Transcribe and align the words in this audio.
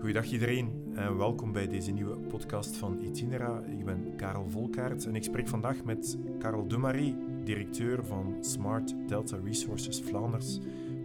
Goedendag 0.00 0.30
iedereen 0.32 0.92
en 0.94 1.16
welkom 1.16 1.52
bij 1.52 1.68
deze 1.68 1.90
nieuwe 1.90 2.16
podcast 2.16 2.76
van 2.76 2.98
Itinera. 3.04 3.62
Ik 3.64 3.84
ben 3.84 4.16
Karel 4.16 4.48
Volkaert 4.48 5.06
en 5.06 5.14
ik 5.14 5.24
spreek 5.24 5.48
vandaag 5.48 5.84
met 5.84 6.18
Karel 6.38 6.68
Demarie, 6.68 7.16
directeur 7.44 8.04
van 8.04 8.36
Smart 8.40 8.94
Delta 9.06 9.38
Resources 9.44 10.02
Vlaanders, 10.02 10.58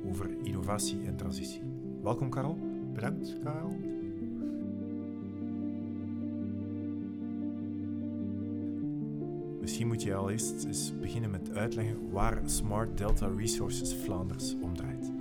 over 0.05 0.29
innovatie 0.43 1.05
en 1.05 1.15
transitie. 1.15 1.61
Welkom 2.03 2.29
Karel. 2.29 2.57
Bedankt 2.93 3.39
Karel. 3.43 3.77
Misschien 9.61 9.87
moet 9.87 10.03
je 10.03 10.15
al 10.15 10.29
eerst 10.29 10.65
eens 10.65 10.93
beginnen 10.99 11.31
met 11.31 11.55
uitleggen 11.55 12.11
waar 12.11 12.41
Smart 12.45 12.97
Delta 12.97 13.27
Resources 13.37 13.95
Vlaanders 13.95 14.55
om 14.61 14.75
draait. 14.75 15.14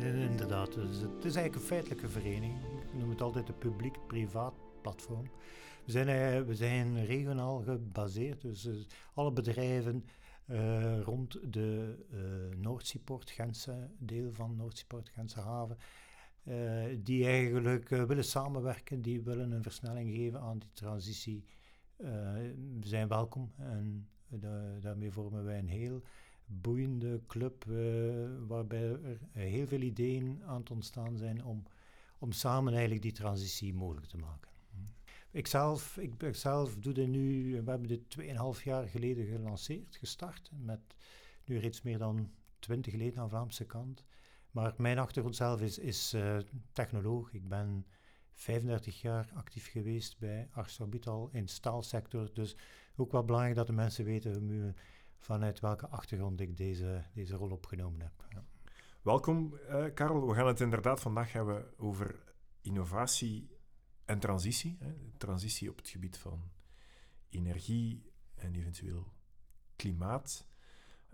Ja 0.00 0.04
inderdaad. 0.04 0.72
Dus 0.72 1.00
het 1.00 1.24
is 1.24 1.34
eigenlijk 1.34 1.54
een 1.54 1.60
feitelijke 1.60 2.08
vereniging. 2.08 2.56
Ik 2.62 2.94
noem 2.94 3.10
het 3.10 3.20
altijd 3.20 3.48
een 3.48 3.58
publiek-privaat 3.58 4.54
platform. 4.82 5.30
We 5.84 5.90
zijn, 5.90 6.08
eh, 6.08 6.54
zijn 6.54 7.04
regionaal 7.04 7.60
gebaseerd, 7.60 8.40
dus 8.40 8.66
eh, 8.66 8.74
alle 9.14 9.32
bedrijven 9.32 10.04
rond 11.04 11.52
de 11.52 11.98
uh, 12.12 12.58
Noordseaport, 12.58 13.30
Gentse 13.30 13.90
deel 13.98 14.32
van 14.32 14.56
Noordseaport, 14.56 15.08
Gentse 15.08 15.40
haven, 15.40 15.76
die 17.02 17.26
eigenlijk 17.26 17.88
willen 17.88 18.24
samenwerken, 18.24 19.02
die 19.02 19.22
willen 19.22 19.52
een 19.52 19.62
versnelling 19.62 20.14
geven 20.14 20.40
aan 20.40 20.58
die 20.58 20.72
transitie 20.72 21.44
zijn 22.80 23.08
welkom. 23.08 23.52
En 23.56 24.08
daarmee 24.80 25.10
vormen 25.10 25.44
wij 25.44 25.58
een 25.58 25.68
heel 25.68 26.02
boeiende 26.48 27.20
club 27.26 27.64
uh, 27.68 27.76
waarbij 28.46 28.82
er 28.82 29.18
heel 29.32 29.66
veel 29.66 29.80
ideeën 29.80 30.42
aan 30.46 30.60
het 30.60 30.70
ontstaan 30.70 31.16
zijn 31.16 31.44
om, 31.44 31.62
om 32.18 32.32
samen 32.32 32.72
eigenlijk 32.72 33.02
die 33.02 33.12
transitie 33.12 33.74
mogelijk 33.74 34.06
te 34.06 34.16
maken. 34.16 34.50
Ikzelf, 35.30 35.96
ik, 35.96 36.22
ik 36.22 36.34
zelf 36.34 36.76
doe 36.76 36.92
dit 36.92 37.08
nu, 37.08 37.50
we 37.62 37.70
hebben 37.70 37.88
dit 37.88 38.16
2,5 38.58 38.62
jaar 38.62 38.88
geleden 38.88 39.26
gelanceerd, 39.26 39.96
gestart, 39.96 40.50
met 40.60 40.80
nu 41.44 41.58
reeds 41.58 41.82
meer 41.82 41.98
dan 41.98 42.30
20 42.58 42.94
leden 42.94 43.18
aan 43.18 43.24
de 43.24 43.30
Vlaamse 43.30 43.64
kant. 43.64 44.04
Maar 44.50 44.74
mijn 44.76 44.98
achtergrond 44.98 45.36
zelf 45.36 45.60
is, 45.60 45.78
is 45.78 46.14
uh, 46.14 46.38
technoloog. 46.72 47.32
Ik 47.32 47.48
ben 47.48 47.86
35 48.32 49.00
jaar 49.00 49.30
actief 49.34 49.70
geweest 49.70 50.18
bij 50.18 50.48
ArcelorMittal 50.52 51.28
in 51.32 51.44
de 51.44 51.50
staalsector. 51.50 52.30
Dus 52.32 52.56
ook 52.96 53.12
wel 53.12 53.24
belangrijk 53.24 53.56
dat 53.56 53.66
de 53.66 53.72
mensen 53.72 54.04
weten 54.04 54.74
vanuit 55.18 55.60
welke 55.60 55.88
achtergrond 55.88 56.40
ik 56.40 56.56
deze, 56.56 57.04
deze 57.14 57.36
rol 57.36 57.50
opgenomen 57.50 58.00
heb. 58.00 58.26
Ja. 58.30 58.44
Welkom, 59.02 59.54
uh, 59.70 59.84
Karel. 59.94 60.28
We 60.28 60.34
gaan 60.34 60.46
het 60.46 60.60
inderdaad 60.60 61.00
vandaag 61.00 61.32
hebben 61.32 61.78
over 61.78 62.34
innovatie 62.60 63.56
en 64.04 64.18
transitie. 64.18 64.76
Hè. 64.80 64.94
Transitie 65.16 65.70
op 65.70 65.76
het 65.76 65.88
gebied 65.88 66.18
van 66.18 66.42
energie 67.28 68.12
en 68.34 68.54
eventueel 68.54 69.12
klimaat. 69.76 70.46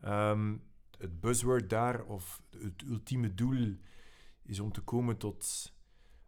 Um, 0.05 0.63
het 0.99 1.21
buzzword 1.21 1.71
daar, 1.71 2.05
of 2.05 2.43
het 2.51 2.83
ultieme 2.83 3.35
doel, 3.35 3.77
is 4.43 4.61
om 4.61 4.73
te 4.73 4.81
komen 4.81 5.17
tot 5.17 5.73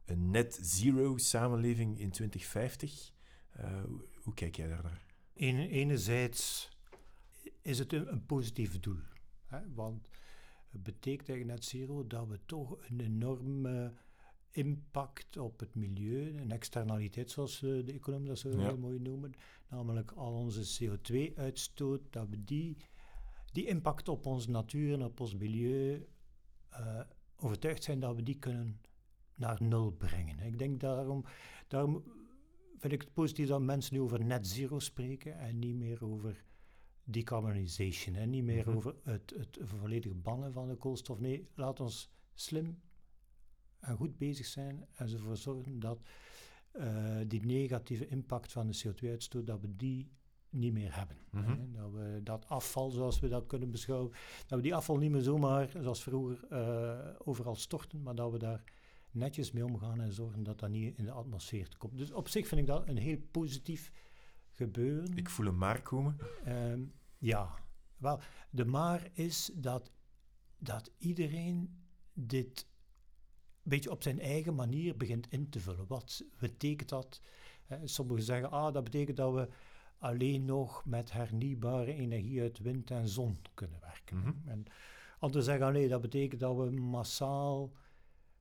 een 0.05 0.31
net 0.31 0.59
zero 0.63 1.17
samenleving 1.17 1.99
in 1.99 2.11
2050. 2.11 3.13
Uh, 3.61 3.83
hoe, 3.85 4.05
hoe, 4.23 4.35
kijk 4.35 4.57
jij 4.57 4.69
daar 4.69 4.83
naar? 4.83 5.05
enerzijds 5.35 6.76
is 7.67 7.79
het 7.79 7.93
een, 7.93 8.13
een 8.13 8.27
positief 8.27 8.81
doel. 8.81 9.01
Hè? 9.47 9.59
Want 9.75 10.09
het 10.69 10.83
betekent 10.83 11.29
eigenlijk 11.29 11.59
net 11.59 11.69
zero 11.69 12.07
dat 12.07 12.27
we 12.29 12.39
toch 12.47 12.77
een 12.89 13.01
enorme 13.01 13.93
impact 14.51 15.37
op 15.37 15.61
het 15.61 15.75
milieu, 15.75 16.39
een 16.39 16.51
externaliteit 16.51 17.31
zoals 17.31 17.59
de 17.59 17.93
economie 17.93 18.29
dat 18.29 18.39
zo 18.39 18.51
ja. 18.51 18.59
heel 18.59 18.79
mooi 18.79 18.99
noemen, 18.99 19.35
namelijk 19.69 20.11
al 20.11 20.33
onze 20.33 20.85
CO2-uitstoot, 20.85 22.01
dat 22.11 22.29
we 22.29 22.45
die, 22.45 22.77
die 23.53 23.67
impact 23.67 24.09
op 24.09 24.27
onze 24.27 24.51
natuur 24.51 24.93
en 24.93 25.05
op 25.05 25.21
ons 25.21 25.35
milieu 25.35 26.07
uh, 26.73 27.01
overtuigd 27.37 27.85
zijn 27.85 28.01
dat 28.01 28.17
we 28.17 28.23
die 28.23 28.39
kunnen 28.39 28.81
naar 29.35 29.63
nul 29.63 29.91
brengen. 29.91 30.39
Ik 30.39 30.59
denk 30.59 30.81
daarom, 30.81 31.25
daarom 31.69 32.03
vind 32.77 32.93
ik 32.93 33.01
het 33.01 33.13
positief 33.13 33.49
dat 33.49 33.61
mensen 33.61 33.95
nu 33.95 34.01
over 34.01 34.25
net 34.25 34.47
zero 34.47 34.79
spreken 34.79 35.39
en 35.39 35.59
niet 35.59 35.77
meer 35.77 36.05
over 36.05 36.45
decarbonization. 37.07 38.15
En 38.15 38.31
niet 38.31 38.45
meer 38.45 38.77
over 38.77 38.95
het, 39.03 39.35
het 39.37 39.59
volledig 39.63 40.23
bannen 40.23 40.53
van 40.53 40.69
de 40.69 40.77
koolstof. 40.77 41.21
Nee, 41.21 41.49
laat 41.55 41.81
ons 41.81 42.11
slim 42.35 42.81
en 43.81 43.97
goed 43.97 44.19
bezig 44.19 44.47
zijn 44.47 44.87
en 44.95 45.13
ervoor 45.13 45.37
zorgen 45.37 45.79
dat 45.79 45.99
uh, 46.73 47.17
die 47.27 47.47
negatieve 47.47 48.07
impact 48.07 48.53
van 48.53 48.67
de 48.67 48.83
CO2-uitstoot, 48.85 49.47
dat 49.47 49.61
we 49.61 49.77
die 49.77 50.11
niet 50.49 50.73
meer 50.73 50.97
hebben. 50.97 51.17
Mm 51.31 51.45
-hmm. 51.45 51.73
Dat 51.73 51.91
we 51.93 52.21
dat 52.23 52.49
afval, 52.49 52.91
zoals 52.91 53.21
we 53.21 53.29
dat 53.29 53.47
kunnen 53.47 53.71
beschouwen, 53.71 54.11
dat 54.47 54.59
we 54.59 54.65
die 54.65 54.75
afval 54.75 54.97
niet 54.97 55.11
meer 55.11 55.23
zomaar, 55.23 55.71
zoals 55.81 56.03
vroeger, 56.03 56.39
uh, 56.53 56.99
overal 57.19 57.55
storten, 57.55 58.03
maar 58.03 58.15
dat 58.15 58.33
we 58.33 58.39
daar 58.39 58.63
netjes 59.11 59.53
mee 59.53 59.65
omgaan 59.65 60.01
en 60.01 60.13
zorgen 60.13 60.43
dat 60.43 60.59
dat 60.59 60.71
niet 60.71 60.99
in 60.99 61.05
de 61.05 61.11
atmosfeer 61.11 61.69
komt. 61.79 61.99
Dus 61.99 62.13
op 62.13 62.29
zich 62.29 62.47
vind 62.47 62.61
ik 62.61 62.67
dat 62.67 62.89
een 62.89 62.97
heel 62.97 63.19
positief 63.31 63.93
gebeuren. 64.51 65.17
Ik 65.17 65.31
voel 65.31 65.47
een 65.47 65.59
maar 65.59 65.83
komen. 65.83 66.17
Um, 66.47 66.93
ja, 67.19 67.55
wel, 67.97 68.21
de 68.51 68.65
maar 68.65 69.09
is 69.13 69.51
dat, 69.55 69.91
dat 70.59 70.91
iedereen 70.99 71.85
dit 72.13 72.67
een 73.63 73.73
beetje 73.73 73.91
op 73.91 74.03
zijn 74.03 74.21
eigen 74.21 74.55
manier 74.55 74.97
begint 74.97 75.27
in 75.31 75.49
te 75.49 75.61
vullen. 75.61 75.87
Wat 75.87 76.25
betekent 76.39 76.89
dat? 76.89 77.21
sommigen 77.85 78.23
zeggen, 78.23 78.51
ah, 78.51 78.73
dat 78.73 78.85
betekent 78.85 79.17
dat 79.17 79.35
we 79.35 79.49
alleen 79.99 80.45
nog 80.45 80.85
met 80.85 81.13
hernieuwbare 81.13 81.95
energie 81.95 82.41
uit 82.41 82.59
wind 82.59 82.91
en 82.91 83.09
zon 83.09 83.37
kunnen 83.55 83.81
werken. 83.81 84.17
Mm 84.17 84.23
-hmm. 84.23 84.43
En 84.45 84.65
anderen 85.19 85.43
zeggen, 85.43 85.73
nee, 85.73 85.89
dat 85.89 86.01
betekent 86.01 86.41
dat 86.41 86.57
we 86.57 86.71
massaal 86.71 87.73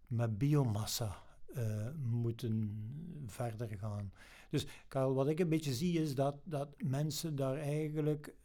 met 0.07 0.37
biomassa 0.37 1.23
uh, 1.57 1.87
moeten 1.97 2.83
verder 3.25 3.77
gaan. 3.77 4.11
Dus 4.49 4.65
Karel, 4.87 5.13
wat 5.13 5.27
ik 5.27 5.39
een 5.39 5.49
beetje 5.49 5.73
zie 5.73 6.01
is 6.01 6.15
dat, 6.15 6.35
dat 6.43 6.69
mensen 6.83 7.35
daar 7.35 7.57
eigenlijk 7.57 8.35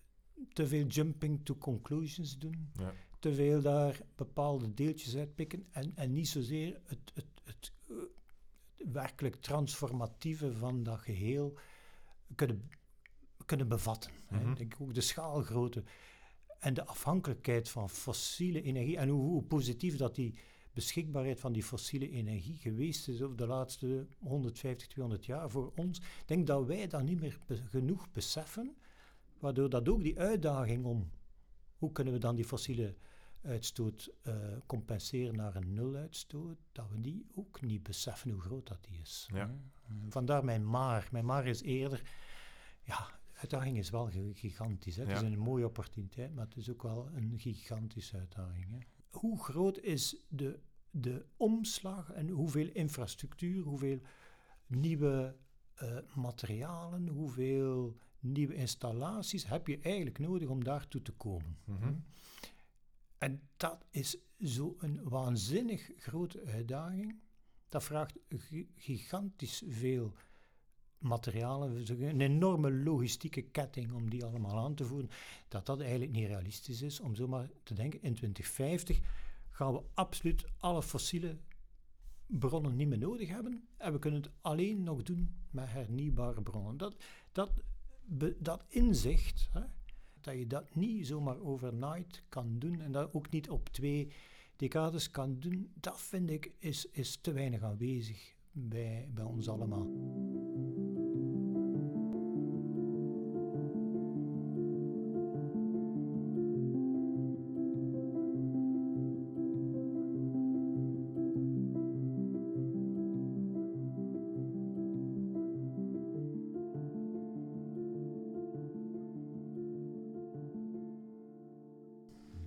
te 0.53 0.67
veel 0.67 0.87
jumping 0.87 1.45
to 1.45 1.57
conclusions 1.57 2.39
doen. 2.39 2.71
Ja. 2.79 2.93
Te 3.19 3.35
veel 3.35 3.63
daar 3.63 4.01
bepaalde 4.15 4.75
deeltjes 4.75 5.17
uitpikken 5.17 5.67
en, 5.71 5.93
en 5.95 6.13
niet 6.13 6.29
zozeer 6.29 6.81
het, 6.85 7.11
het, 7.15 7.27
het, 7.45 7.73
het 7.87 8.93
werkelijk 8.93 9.37
transformatieve 9.37 10.53
van 10.53 10.83
dat 10.83 10.99
geheel 10.99 11.59
kunnen, 12.35 12.71
kunnen 13.45 13.69
bevatten. 13.69 14.11
Mm 14.29 14.39
-hmm. 14.39 14.55
Denk 14.55 14.75
ook 14.81 14.95
de 14.95 15.01
schaalgrootte 15.01 15.85
en 16.59 16.75
de 16.75 16.87
afhankelijkheid 16.87 17.69
van 17.69 17.91
fossiele 17.91 18.63
energie 18.63 18.97
en 18.97 19.09
hoe, 19.09 19.23
hoe 19.23 19.43
positief 19.43 19.97
dat 19.97 20.15
die 20.15 20.35
beschikbaarheid 20.73 21.41
van 21.41 21.53
die 21.53 21.63
fossiele 21.63 22.11
energie 22.11 22.57
geweest 22.57 23.09
is 23.09 23.23
over 23.23 23.37
de 23.37 23.47
laatste 23.47 24.07
150, 24.19 24.89
200 24.89 25.27
jaar 25.27 25.51
voor 25.51 25.73
ons. 25.77 25.99
Ik 25.99 26.05
denk 26.27 26.47
dat 26.47 26.67
wij 26.67 26.87
dat 26.87 27.03
niet 27.03 27.21
meer 27.21 27.39
be 27.47 27.57
genoeg 27.57 28.13
beseffen, 28.13 28.77
waardoor 29.41 29.71
dat 29.71 29.89
ook 29.89 30.03
die 30.03 30.19
uitdaging 30.19 30.85
om 30.85 31.11
hoe 31.77 31.93
kunnen 31.93 32.13
we 32.13 32.19
dan 32.19 32.37
die 32.37 32.45
fossiele 32.45 32.97
uitstoot 33.43 34.11
uh, 34.23 34.35
compenseren 34.67 35.37
naar 35.37 35.57
een 35.57 35.73
nuluitstoot, 35.73 36.59
dat 36.73 36.91
we 36.91 37.01
die 37.01 37.27
ook 37.35 37.61
niet 37.61 37.83
beseffen 37.83 38.31
hoe 38.31 38.41
groot 38.41 38.69
dat 38.69 38.85
die 38.85 38.99
is. 39.01 39.29
Ja. 39.33 39.51
Vandaar 40.09 40.45
mijn 40.45 40.71
maar. 40.71 41.09
Mijn 41.13 41.25
maar 41.25 41.47
is 41.47 41.63
eerder, 41.63 42.03
ja, 42.83 42.97
de 42.97 43.39
uitdaging 43.39 43.79
is 43.79 43.91
wel 43.91 44.09
gigantisch. 44.33 44.97
Hè. 44.97 45.03
Het 45.03 45.11
ja. 45.11 45.17
is 45.17 45.33
een 45.33 45.39
mooie 45.39 45.67
opportuniteit, 45.67 46.35
maar 46.35 46.45
het 46.45 46.57
is 46.57 46.71
ook 46.71 46.83
wel 46.83 47.09
een 47.15 47.39
gigantische 47.39 48.17
uitdaging. 48.17 48.71
Hè 48.71 48.79
hoe 49.11 49.43
groot 49.43 49.79
is 49.79 50.17
de, 50.29 50.59
de 50.91 51.25
omslag 51.37 52.13
en 52.13 52.29
hoeveel 52.29 52.69
infrastructuur, 52.73 53.63
hoeveel 53.63 54.01
nieuwe 54.67 55.37
uh, 55.83 55.99
materialen, 56.15 57.09
hoeveel 57.09 57.97
nieuwe 58.21 58.55
installaties 58.55 59.47
heb 59.47 59.67
je 59.67 59.79
eigenlijk 59.79 60.19
nodig 60.19 60.49
om 60.49 60.65
daartoe 60.65 61.03
te 61.03 61.13
komen? 61.13 61.57
Mm 61.65 61.77
-hmm. 61.77 62.05
En 63.19 63.41
dat 63.57 63.85
is 63.91 64.17
zo'n 64.39 65.01
waanzinnig 65.03 65.91
grote 65.97 66.45
uitdaging. 66.45 67.21
Dat 67.69 67.85
vraagt 67.85 68.19
gigantisch 68.77 69.63
veel 69.69 70.13
materialen, 70.99 71.85
een 71.89 72.21
enorme 72.21 72.73
logistieke 72.73 73.43
ketting 73.43 73.93
om 73.93 74.11
die 74.11 74.25
allemaal 74.25 74.59
aan 74.59 74.75
te 74.75 74.85
voeren, 74.85 75.11
dat 75.49 75.67
dat 75.67 75.81
eigenlijk 75.81 76.13
niet 76.13 76.27
realistisch 76.27 76.83
is 76.83 77.01
om 77.01 77.15
zomaar 77.15 77.51
te 77.63 77.75
denken, 77.75 78.03
in 78.03 78.15
2050 78.15 79.01
gaan 79.51 79.73
we 79.73 79.83
absoluut 79.95 80.45
alle 80.59 80.83
fossiele 80.83 81.37
bronnen 82.27 82.77
niet 82.77 82.89
meer 82.89 82.99
nodig 82.99 83.29
hebben 83.29 83.69
en 83.77 83.93
we 83.93 83.99
kunnen 83.99 84.23
het 84.23 84.31
alleen 84.41 84.83
nog 84.83 85.03
doen 85.03 85.35
met 85.51 85.69
hernieuwbare 85.69 86.43
bronnen. 86.43 86.77
Dat, 86.77 86.97
dat, 87.33 87.51
dat 88.39 88.65
inzicht, 88.69 89.49
hè, 89.53 89.61
dat 90.21 90.35
je 90.35 90.47
dat 90.47 90.75
niet 90.75 91.07
zomaar 91.07 91.41
overnight 91.41 92.23
kan 92.29 92.59
doen 92.59 92.81
en 92.81 92.93
dat 92.93 93.15
ook 93.15 93.31
niet 93.31 93.51
op 93.51 93.69
twee 93.69 94.13
decades 94.57 95.11
kan 95.11 95.41
doen, 95.41 95.71
dat 95.75 96.01
vind 96.01 96.31
ik 96.31 96.53
is, 96.59 96.87
is 96.91 97.17
te 97.17 97.33
weinig 97.33 97.63
aanwezig 97.63 98.35
bij, 98.53 99.09
bij 99.15 99.25
ons 99.25 99.49
allemaal. 99.49 99.89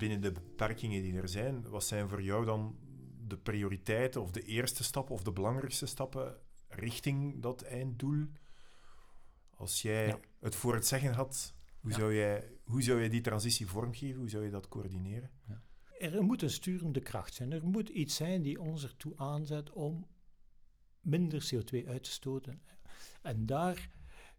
Binnen 0.03 0.21
de 0.21 0.31
beperkingen 0.31 1.01
die 1.01 1.15
er 1.15 1.29
zijn, 1.29 1.69
wat 1.69 1.83
zijn 1.83 2.09
voor 2.09 2.21
jou 2.21 2.45
dan 2.45 2.75
de 3.27 3.37
prioriteiten 3.37 4.21
of 4.21 4.31
de 4.31 4.41
eerste 4.41 4.83
stappen 4.83 5.15
of 5.15 5.23
de 5.23 5.31
belangrijkste 5.31 5.85
stappen 5.85 6.37
richting 6.67 7.41
dat 7.41 7.61
einddoel? 7.61 8.25
Als 9.49 9.81
jij 9.81 10.07
Ja. 10.07 10.19
het 10.39 10.55
voor 10.55 10.73
het 10.73 10.87
zeggen 10.87 11.13
had, 11.13 11.53
hoe, 11.79 11.91
Ja. 11.91 11.97
zou 11.97 12.15
jij, 12.15 12.51
hoe 12.63 12.81
zou 12.81 13.01
je 13.01 13.09
die 13.09 13.21
transitie 13.21 13.67
vormgeven? 13.67 14.19
Hoe 14.19 14.29
zou 14.29 14.43
je 14.43 14.49
dat 14.49 14.67
coördineren? 14.67 15.29
Er 15.99 16.23
moet 16.23 16.41
een 16.41 16.49
sturende 16.49 16.99
kracht 16.99 17.33
zijn. 17.33 17.51
Er 17.51 17.67
moet 17.67 17.89
iets 17.89 18.15
zijn 18.15 18.41
die 18.41 18.61
ons 18.61 18.83
ertoe 18.83 19.13
aanzet 19.17 19.69
om 19.71 20.07
minder 21.01 21.49
CO2 21.53 21.87
uit 21.87 22.03
te 22.03 22.11
stoten. 22.11 22.61
En 23.21 23.45
daar 23.45 23.89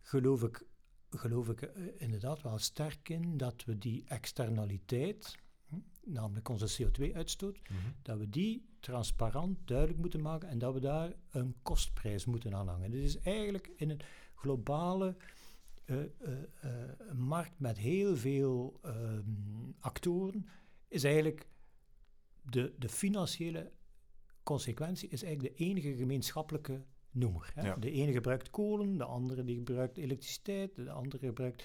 geloof 0.00 0.42
ik, 0.42 0.62
geloof 1.10 1.48
ik 1.48 1.62
eh, 1.62 1.82
inderdaad 1.96 2.42
wel 2.42 2.58
sterk 2.58 3.08
in 3.08 3.36
dat 3.36 3.64
we 3.64 3.78
die 3.78 4.04
externaliteit, 4.06 5.42
namelijk 6.04 6.48
onze 6.48 6.84
CO2-uitstoot, 6.84 7.58
dat 8.02 8.18
we 8.18 8.28
die 8.28 8.68
transparant 8.80 9.58
duidelijk 9.64 9.98
moeten 9.98 10.20
maken 10.20 10.48
en 10.48 10.58
dat 10.58 10.74
we 10.74 10.80
daar 10.80 11.12
een 11.30 11.54
kostprijs 11.62 12.24
moeten 12.24 12.54
aan 12.54 12.68
hangen. 12.68 12.90
Dit 12.90 13.02
is 13.02 13.18
eigenlijk 13.18 13.70
in 13.76 13.90
een 13.90 14.00
globale 14.34 15.16
eh, 15.84 15.96
eh, 16.00 16.08
eh, 16.60 17.12
markt 17.16 17.58
met 17.60 17.78
heel 17.78 18.16
veel 18.16 18.78
ehm, 18.82 19.22
actoren, 19.78 20.48
is 20.88 21.04
eigenlijk 21.04 21.48
de, 22.42 22.74
de 22.78 22.88
financiële 22.88 23.72
consequentie 24.42 25.08
is 25.08 25.22
eigenlijk 25.22 25.56
de 25.56 25.64
enige 25.64 25.96
gemeenschappelijke 25.96 26.84
noemer. 27.10 27.50
Hè? 27.54 27.66
Ja. 27.66 27.76
De 27.76 27.90
ene 27.90 28.12
gebruikt 28.12 28.50
kolen, 28.50 28.96
de 28.98 29.04
andere 29.04 29.44
die 29.44 29.56
gebruikt 29.56 29.96
elektriciteit, 29.96 30.74
de 30.74 30.90
andere 30.90 31.26
gebruikt, 31.26 31.64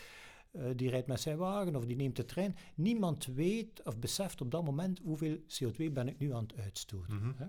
eh, 0.51 0.69
die 0.75 0.89
rijdt 0.89 1.07
met 1.07 1.19
zijn 1.19 1.37
wagen 1.37 1.75
of 1.75 1.85
die 1.85 1.95
neemt 1.95 2.15
de 2.15 2.25
trein. 2.25 2.55
Niemand 2.75 3.25
weet 3.25 3.83
of 3.83 3.99
beseft 3.99 4.41
op 4.41 4.51
dat 4.51 4.63
moment 4.65 4.99
hoeveel 4.99 5.37
CO2 5.37 5.91
ben 5.93 6.07
ik 6.07 6.19
nu 6.19 6.33
aan 6.33 6.43
het 6.43 6.55
uitstoten. 6.57 7.15
Mhm. 7.15 7.31
Hè? 7.35 7.45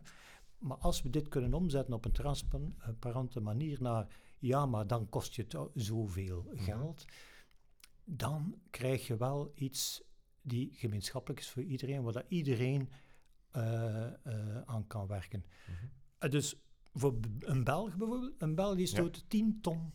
Maar 0.58 0.76
als 0.76 1.02
we 1.02 1.10
dit 1.10 1.28
kunnen 1.28 1.54
omzetten 1.54 1.94
op 1.94 2.04
een 2.04 2.12
transparante 2.12 3.40
manier 3.40 3.82
naar 3.82 4.06
ja, 4.38 4.66
maar 4.66 4.86
dan 4.86 5.08
kost 5.08 5.34
je 5.34 5.42
het 5.48 5.56
zoveel 5.74 6.42
Mhm. 6.52 6.62
geld, 6.62 7.04
dan 8.04 8.54
krijg 8.70 9.06
je 9.06 9.16
wel 9.16 9.52
iets 9.54 10.02
die 10.42 10.68
gemeenschappelijk 10.72 11.40
is 11.40 11.50
voor 11.50 11.62
iedereen, 11.62 12.02
waar 12.02 12.12
dat 12.12 12.24
iedereen 12.28 12.88
eh, 13.50 14.06
eh, 14.26 14.62
aan 14.64 14.86
kan 14.86 15.06
werken. 15.06 15.44
Mhm. 16.20 16.30
Dus 16.30 16.56
voor 16.92 17.18
een 17.38 17.64
Belg 17.64 17.96
bijvoorbeeld, 17.96 18.34
een 18.42 18.54
Belg 18.54 18.76
die 18.76 18.86
Ja. 18.86 18.92
stoot 18.92 19.24
10 19.28 19.58
ton 19.60 19.92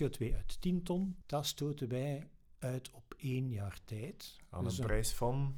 CO2 0.00 0.34
uit. 0.34 0.60
10 0.60 0.82
ton, 0.82 1.16
dat 1.26 1.46
stoten 1.46 1.88
wij 1.88 2.28
uit 2.58 2.90
op 2.90 3.14
één 3.16 3.50
jaar 3.50 3.78
tijd. 3.84 4.36
Aan 4.50 4.64
Dus 4.64 4.78
een 4.78 4.86
prijs 4.86 5.12
van... 5.12 5.54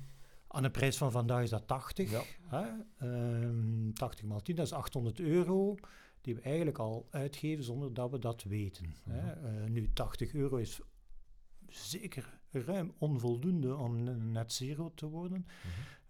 aan 0.46 0.64
een 0.64 0.70
prijs 0.70 0.96
van 0.96 1.12
vandaag 1.12 1.42
is 1.42 1.50
dat 1.50 1.66
80. 1.66 2.10
Ja. 2.10 2.22
Hè? 2.42 2.70
Ehm, 2.96 3.92
80 3.92 4.24
maal 4.24 4.42
10, 4.42 4.56
dat 4.56 4.66
is 4.66 4.72
800 4.72 5.20
euro. 5.20 5.74
Die 6.20 6.34
we 6.34 6.40
eigenlijk 6.40 6.78
al 6.78 7.06
uitgeven 7.10 7.64
zonder 7.64 7.94
dat 7.94 8.10
we 8.10 8.18
dat 8.18 8.42
weten. 8.42 8.94
Hè? 9.02 9.32
Eh, 9.32 9.70
nu, 9.70 9.92
80 9.92 10.34
euro 10.34 10.56
is 10.56 10.80
zeker 11.68 12.40
ruim 12.50 12.92
onvoldoende 12.98 13.76
om 13.76 14.02
net 14.32 14.52
zero 14.52 14.92
te 14.94 15.08
worden. 15.08 15.46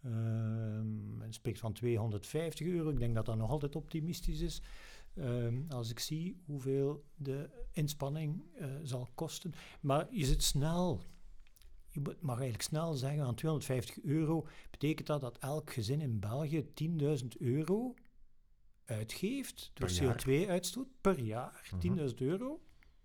Ehm, 0.02 1.16
men 1.16 1.32
spreekt 1.32 1.58
van 1.58 1.72
250 1.72 2.66
euro. 2.66 2.90
Ik 2.90 2.98
denk 2.98 3.14
dat 3.14 3.26
dat 3.26 3.36
nog 3.36 3.50
altijd 3.50 3.76
optimistisch 3.76 4.40
is. 4.40 4.62
Ehm, 5.14 5.62
als 5.68 5.90
ik 5.90 5.98
zie 5.98 6.42
hoeveel 6.44 7.04
de 7.14 7.50
inspanning 7.72 8.42
eh, 8.54 8.66
zal 8.82 9.08
kosten. 9.14 9.52
Maar 9.80 10.06
je 10.14 10.24
zit 10.24 10.42
snel. 10.42 11.00
Je 11.88 12.00
moet- 12.00 12.20
mag 12.20 12.34
eigenlijk 12.34 12.62
snel 12.68 12.94
zeggen, 12.94 13.22
aan 13.24 13.34
250 13.34 14.02
euro 14.02 14.46
betekent 14.70 15.06
dat 15.06 15.20
dat 15.20 15.38
elk 15.38 15.72
gezin 15.72 16.00
in 16.00 16.20
België 16.20 16.64
10.000 16.74 17.36
euro 17.40 17.94
uitgeeft 18.84 19.70
door 19.74 19.88
Per 19.88 20.02
jaar. 20.02 20.14
CO2-uitstoot 20.22 20.88
per 21.00 21.20
jaar. 21.20 21.68
Mhm. 21.70 21.80
10.000 21.80 22.20
euro. 22.20 22.60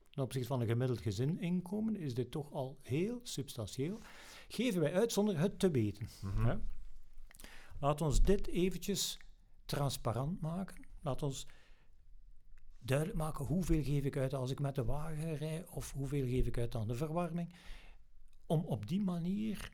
Ten 0.10 0.24
opzichte 0.24 0.48
van 0.48 0.62
een 0.62 0.68
gemiddeld 0.68 1.02
gezininkomen 1.02 1.96
is 1.96 2.14
dit 2.14 2.32
toch 2.32 2.52
al 2.52 2.78
heel 2.82 3.20
substantieel. 3.24 4.00
Geven 4.48 4.82
wij 4.82 4.94
uit 4.94 5.12
zonder 5.12 5.40
het 5.40 5.60
te 5.60 5.72
weten. 5.72 6.08
Mhm. 6.22 6.58
Laat 7.80 8.02
ons 8.02 8.22
dit 8.22 8.48
eventjes 8.48 9.18
transparant 9.66 10.42
maken. 10.42 10.86
Laat 11.02 11.24
ons 11.24 11.48
duidelijk 12.80 13.18
maken 13.18 13.46
hoeveel 13.46 13.84
geef 13.84 14.04
ik 14.04 14.18
uit 14.18 14.34
als 14.34 14.52
ik 14.52 14.60
met 14.60 14.76
de 14.76 14.86
wagen 14.86 15.36
rij 15.36 15.66
of 15.68 15.94
hoeveel 15.94 16.26
geef 16.26 16.46
ik 16.46 16.58
uit 16.58 16.76
aan 16.76 16.88
de 16.88 16.96
verwarming. 16.96 17.54
Om 18.46 18.66
op 18.66 18.88
die 18.88 19.02
manier 19.02 19.72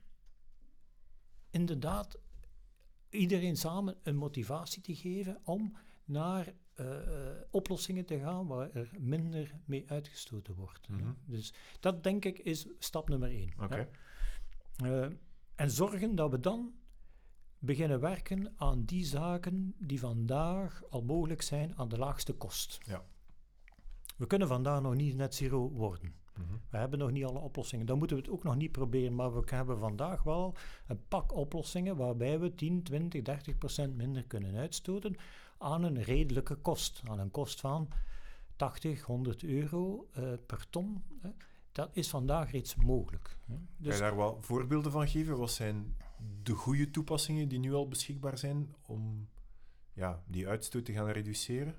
inderdaad 1.50 2.20
iedereen 3.10 3.58
samen 3.58 3.98
een 4.04 4.16
motivatie 4.16 4.82
te 4.82 4.96
geven 4.96 5.40
om 5.44 5.78
naar 6.06 6.54
eh, 6.74 7.30
eh, 7.30 7.42
oplossingen 7.52 8.06
te 8.06 8.20
gaan 8.20 8.48
waar 8.48 8.72
er 8.72 8.92
minder 9.00 9.56
mee 9.66 9.90
uitgestoten 9.90 10.56
wordt. 10.56 10.90
Mhm. 10.90 11.12
Dus 11.26 11.54
dat 11.80 12.04
denk 12.04 12.26
ik 12.26 12.40
is 12.40 12.68
stap 12.80 13.10
nummer 13.10 13.30
één. 13.30 13.54
Eh, 14.76 15.08
en 15.56 15.72
zorgen 15.72 16.16
dat 16.16 16.32
we 16.32 16.40
dan 16.40 16.74
beginnen 17.66 18.00
werken 18.00 18.54
aan 18.58 18.84
die 18.84 19.06
zaken 19.06 19.74
die 19.78 20.00
vandaag 20.00 20.82
al 20.90 21.02
mogelijk 21.02 21.42
zijn 21.42 21.76
aan 21.76 21.88
de 21.90 21.98
laagste 21.98 22.34
kost. 22.34 22.78
Ja. 22.86 23.04
We 24.18 24.28
kunnen 24.28 24.48
vandaag 24.48 24.82
nog 24.82 24.96
niet 24.96 25.16
net 25.16 25.36
zero 25.36 25.70
worden. 25.72 26.14
Mhm. 26.38 26.54
We 26.70 26.78
hebben 26.78 27.00
nog 27.00 27.12
niet 27.12 27.26
alle 27.26 27.40
oplossingen. 27.40 27.86
Dan 27.86 27.98
moeten 27.98 28.18
we 28.18 28.22
het 28.24 28.32
ook 28.32 28.44
nog 28.44 28.56
niet 28.56 28.72
proberen, 28.72 29.16
maar 29.16 29.34
we 29.34 29.44
hebben 29.46 29.80
vandaag 29.80 30.24
wel 30.24 30.56
een 30.88 31.08
pak 31.08 31.34
oplossingen 31.34 31.96
waarbij 31.98 32.40
we 32.40 32.56
10, 32.56 32.84
20, 32.84 33.22
30 33.22 33.58
procent 33.58 33.96
minder 33.96 34.24
kunnen 34.24 34.56
uitstoten 34.56 35.16
aan 35.58 35.84
een 35.84 36.02
redelijke 36.04 36.56
kost. 36.56 37.02
Aan 37.10 37.20
een 37.20 37.32
kost 37.32 37.60
van 37.60 37.88
80, 38.56 39.02
100 39.02 39.44
euro 39.44 40.08
eh, 40.12 40.24
per 40.46 40.70
ton. 40.70 41.04
hè. 41.22 41.30
Dat 41.72 41.90
is 41.94 42.10
vandaag 42.10 42.52
reeds 42.52 42.76
mogelijk. 42.76 43.38
hè. 43.46 43.54
Kan 43.54 43.68
Dus 43.78 43.94
je 43.96 44.02
daar 44.02 44.16
wel 44.16 44.38
voorbeelden 44.42 44.92
van 44.92 45.08
geven? 45.08 45.38
Wat 45.38 45.52
zijn 45.52 45.96
de 46.44 46.54
goede 46.54 46.90
toepassingen 46.90 47.48
die 47.48 47.60
nu 47.60 47.74
al 47.74 47.88
beschikbaar 47.88 48.38
zijn 48.38 48.76
om 48.86 49.30
ja, 49.94 50.24
die 50.28 50.48
uitstoot 50.48 50.86
te 50.86 50.94
gaan 50.94 51.10
reduceren? 51.10 51.76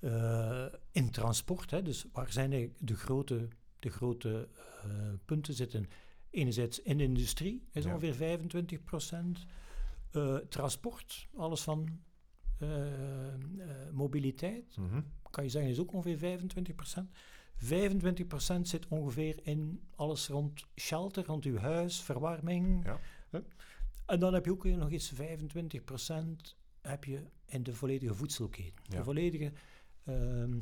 Eh, 0.00 0.66
in 0.92 1.10
transport, 1.10 1.70
hè, 1.70 1.82
dus 1.82 2.06
waar 2.12 2.32
zijn 2.32 2.52
eigenlijk 2.52 2.86
de 2.88 2.96
grote, 2.96 3.48
de 3.78 3.90
grote 3.90 4.48
eh, 4.82 4.90
punten 5.24 5.54
zitten? 5.54 5.86
Enerzijds 6.30 6.82
in 6.82 6.96
de 6.98 7.04
industrie 7.04 7.66
is 7.72 7.84
Ja. 7.84 7.90
ongeveer 7.90 8.14
25 8.14 8.84
procent. 8.84 9.46
transport, 10.48 11.28
alles 11.36 11.60
van 11.62 12.00
eh, 12.58 13.34
eh, 13.34 13.36
mobiliteit, 13.92 14.76
Mhm. 14.76 15.00
kan 15.30 15.44
je 15.44 15.50
zeggen, 15.50 15.70
is 15.70 15.78
ook 15.78 15.92
ongeveer 15.92 16.18
25 16.18 16.74
procent. 16.74 17.10
25 17.58 18.26
procent 18.26 18.68
zit 18.68 18.88
ongeveer 18.88 19.40
in 19.42 19.80
alles 19.94 20.28
rond 20.28 20.66
shelter, 20.76 21.26
rond 21.26 21.44
uw 21.44 21.56
huis, 21.56 22.00
verwarming. 22.00 22.84
Ja. 22.84 22.98
En 24.06 24.20
dan 24.20 24.34
heb 24.34 24.44
je 24.44 24.50
ook 24.50 24.64
nog 24.64 24.90
eens 24.90 25.08
25 25.08 25.84
procent 25.84 26.56
heb 26.80 27.04
je 27.04 27.22
in 27.46 27.62
de 27.62 27.74
volledige 27.74 28.14
voedselketen. 28.14 28.82
Ja. 28.82 28.96
De 28.96 29.04
volledige 29.04 29.52
ehm, 30.04 30.58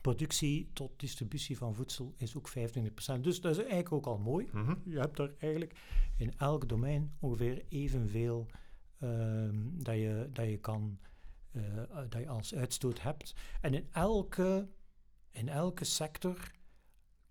productie 0.00 0.70
tot 0.72 1.00
distributie 1.00 1.56
van 1.56 1.74
voedsel 1.74 2.14
is 2.16 2.36
ook 2.36 2.50
25%. 2.50 3.20
Dus 3.20 3.40
dat 3.40 3.52
is 3.52 3.58
eigenlijk 3.58 3.92
ook 3.92 4.06
al 4.06 4.18
mooi. 4.18 4.48
Mhm. 4.52 4.74
Je 4.84 4.98
hebt 4.98 5.18
er 5.18 5.34
eigenlijk 5.38 5.74
in 6.16 6.32
elk 6.38 6.68
domein 6.68 7.12
ongeveer 7.18 7.64
evenveel 7.68 8.46
ehm, 8.98 9.56
dat, 9.72 9.94
je, 9.94 10.28
dat 10.32 10.48
je 10.48 10.58
kan, 10.58 10.98
eh, 11.50 11.62
dat 12.08 12.20
je 12.20 12.28
als 12.28 12.54
uitstoot 12.54 13.02
hebt. 13.02 13.34
En 13.60 13.74
in 13.74 13.88
elke, 13.92 14.68
in 15.32 15.48
elke 15.48 15.84
sector 15.84 16.50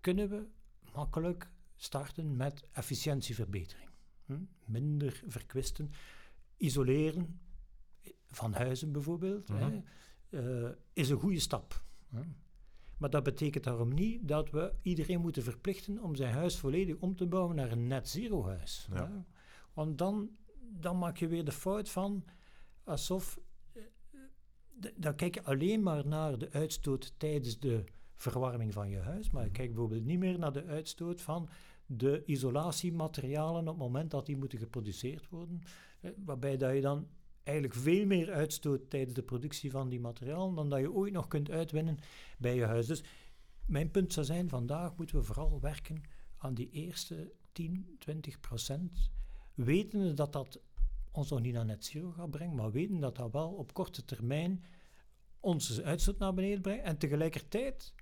kunnen 0.00 0.28
we 0.28 0.46
makkelijk 0.94 1.50
starten 1.76 2.36
met 2.36 2.64
efficiëntieverbetering. 2.72 3.90
Hm? 4.26 4.38
Minder 4.64 5.22
verkwisten, 5.26 5.90
isoleren 6.56 7.40
van 8.30 8.52
huizen 8.52 8.92
bijvoorbeeld, 8.92 9.48
Mhm. 9.48 9.58
hè, 9.60 9.82
eh, 10.64 10.70
is 10.92 11.08
een 11.10 11.18
goede 11.18 11.40
stap. 11.40 11.84
Hè. 12.10 12.20
Maar 12.98 13.10
dat 13.10 13.22
betekent 13.22 13.64
daarom 13.64 13.94
niet 13.94 14.28
dat 14.28 14.50
we 14.50 14.74
iedereen 14.82 15.20
moeten 15.20 15.42
verplichten 15.42 16.02
om 16.02 16.14
zijn 16.14 16.32
huis 16.34 16.58
volledig 16.58 16.96
om 16.96 17.16
te 17.16 17.26
bouwen 17.26 17.56
naar 17.56 17.72
een 17.72 17.86
net 17.86 18.08
zero 18.08 18.46
huis. 18.46 18.88
Ja. 18.92 19.24
Want 19.72 19.98
dan, 19.98 20.30
dan 20.60 20.98
maak 20.98 21.16
je 21.16 21.26
weer 21.26 21.44
de 21.44 21.52
fout 21.52 21.88
van 21.90 22.24
alsof. 22.84 23.38
Dan 24.96 25.14
kijk 25.14 25.34
je 25.34 25.42
alleen 25.44 25.82
maar 25.82 26.06
naar 26.06 26.38
de 26.38 26.50
uitstoot 26.50 27.14
tijdens 27.16 27.58
de 27.58 27.84
verwarming 28.16 28.72
van 28.72 28.88
je 28.88 28.98
huis, 28.98 29.30
maar 29.30 29.42
je 29.42 29.48
Mhm. 29.48 29.56
kijkt 29.56 29.72
bijvoorbeeld 29.72 30.04
niet 30.04 30.18
meer 30.18 30.38
naar 30.38 30.52
de 30.52 30.64
uitstoot 30.64 31.20
van 31.20 31.48
de 31.86 32.22
isolatiematerialen 32.26 33.60
op 33.60 33.66
het 33.66 33.76
moment 33.76 34.10
dat 34.10 34.26
die 34.26 34.36
moeten 34.36 34.58
geproduceerd 34.58 35.28
worden, 35.28 35.62
waarbij 36.24 36.56
dat 36.56 36.74
je 36.74 36.80
dan 36.80 37.06
eigenlijk 37.42 37.78
veel 37.78 38.06
meer 38.06 38.32
uitstoot 38.32 38.90
tijdens 38.90 39.14
de 39.14 39.22
productie 39.22 39.70
van 39.70 39.88
die 39.88 40.00
materialen 40.00 40.54
dan 40.54 40.70
dat 40.70 40.80
je 40.80 40.92
ooit 40.92 41.12
nog 41.12 41.28
kunt 41.28 41.50
uitwinnen 41.50 41.98
bij 42.38 42.54
je 42.54 42.64
huis. 42.64 42.86
Dus 42.86 43.02
mijn 43.66 43.90
punt 43.90 44.12
zou 44.12 44.26
zijn, 44.26 44.48
vandaag 44.48 44.96
moeten 44.96 45.16
we 45.16 45.22
vooral 45.22 45.60
werken 45.60 46.02
aan 46.36 46.54
die 46.54 46.70
eerste 46.70 47.32
10, 47.52 47.96
20 47.98 48.40
procent, 48.40 49.10
wetende 49.54 50.14
dat 50.14 50.32
dat 50.32 50.60
ons 51.12 51.30
nog 51.30 51.40
niet 51.40 51.54
naar 51.54 51.64
net 51.64 51.84
zero 51.84 52.10
gaat 52.10 52.30
brengen, 52.30 52.54
maar 52.56 52.70
weten 52.70 53.00
dat 53.00 53.16
dat 53.16 53.32
wel 53.32 53.50
op 53.52 53.74
korte 53.74 54.04
termijn 54.04 54.64
onze 55.40 55.82
uitstoot 55.82 56.18
naar 56.18 56.34
beneden 56.34 56.60
brengt 56.60 56.84
en 56.84 56.98
tegelijkertijd 56.98 57.94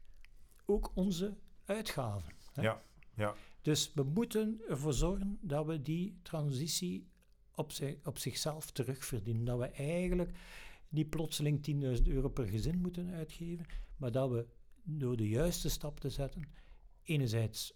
ook 0.66 0.92
onze 0.94 1.36
uitgaven. 1.64 2.32
hè. 2.52 2.62
Ja, 2.62 2.82
ja. 3.14 3.34
Dus 3.62 3.92
we 3.94 4.02
moeten 4.02 4.60
ervoor 4.68 4.92
zorgen 4.94 5.38
dat 5.40 5.66
we 5.66 5.82
die 5.82 6.18
transitie 6.22 7.08
op, 7.54 7.72
zi- 7.72 7.98
op 8.04 8.18
zichzelf 8.18 8.70
terugverdienen. 8.70 9.44
Dat 9.44 9.58
we 9.58 9.66
eigenlijk 9.66 10.32
niet 10.88 11.10
plotseling 11.10 11.66
10.000 11.98 12.02
euro 12.08 12.28
per 12.28 12.46
gezin 12.46 12.78
moeten 12.78 13.10
uitgeven, 13.10 13.66
maar 13.96 14.12
dat 14.12 14.30
we 14.30 14.46
door 14.82 15.16
de 15.16 15.28
juiste 15.28 15.68
stap 15.68 16.00
te 16.00 16.10
zetten, 16.10 16.42
enerzijds 17.02 17.72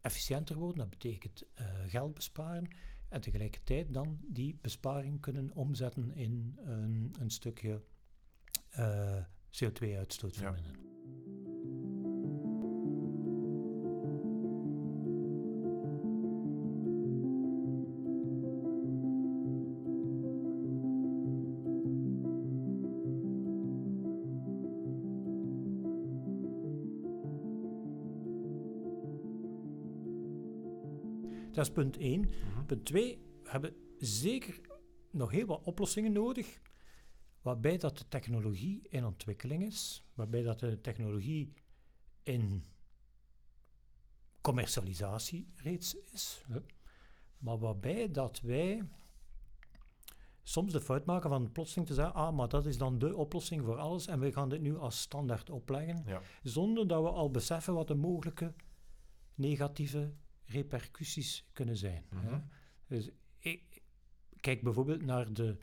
efficiënter 0.00 0.56
worden, 0.56 0.78
dat 0.78 0.90
betekent 0.90 1.44
eh, 1.54 1.66
geld 1.86 2.14
besparen, 2.14 2.68
en 3.08 3.20
tegelijkertijd 3.20 3.94
dan 3.94 4.18
die 4.28 4.58
besparing 4.60 5.20
kunnen 5.20 5.50
omzetten 5.54 6.14
in 6.14 6.54
een, 6.64 7.14
een 7.20 7.30
stukje 7.30 7.82
eh, 8.70 9.24
CO2-uitstoot 9.50 10.34
Ja. 10.34 10.40
verminderen. 10.40 10.85
Dat 31.56 31.66
is 31.66 31.72
punt 31.72 31.96
1. 31.96 32.20
Mhm. 32.20 32.64
Punt 32.66 32.84
2, 32.84 33.18
we 33.42 33.50
hebben 33.50 33.74
zeker 33.98 34.60
nog 35.10 35.30
heel 35.30 35.46
wat 35.46 35.62
oplossingen 35.64 36.12
nodig, 36.12 36.60
waarbij 37.42 37.76
dat 37.78 37.98
de 37.98 38.08
technologie 38.08 38.88
in 38.88 39.04
ontwikkeling 39.04 39.62
is, 39.62 40.04
waarbij 40.14 40.42
dat 40.42 40.60
de 40.60 40.80
technologie 40.80 41.52
in 42.22 42.64
commercialisatie 44.40 45.48
reeds 45.54 45.94
is, 46.12 46.44
maar 47.38 47.58
waarbij 47.58 48.10
dat 48.10 48.40
wij 48.40 48.88
soms 50.42 50.72
de 50.72 50.80
fout 50.80 51.04
maken 51.04 51.30
van 51.30 51.52
plotseling 51.52 51.86
te 51.86 51.94
zeggen, 51.94 52.14
ah, 52.14 52.36
maar 52.36 52.48
dat 52.48 52.66
is 52.66 52.78
dan 52.78 52.98
de 52.98 53.16
oplossing 53.16 53.64
voor 53.64 53.76
alles 53.76 54.06
en 54.06 54.20
we 54.20 54.32
gaan 54.32 54.48
dit 54.48 54.60
nu 54.60 54.76
als 54.76 55.00
standaard 55.00 55.50
opleggen, 55.50 56.02
Ja. 56.06 56.20
zonder 56.42 56.88
dat 56.88 57.02
we 57.02 57.08
al 57.08 57.30
beseffen 57.30 57.74
wat 57.74 57.88
de 57.88 57.94
mogelijke 57.94 58.54
negatieve 59.34 60.12
repercussies 60.46 61.48
kunnen 61.52 61.76
zijn. 61.76 62.04
hè. 62.14 62.30
Mhm. 62.30 62.40
Dus 62.86 63.10
ik 63.38 63.82
kijk 64.40 64.62
bijvoorbeeld 64.62 65.02
naar 65.02 65.32
de, 65.32 65.56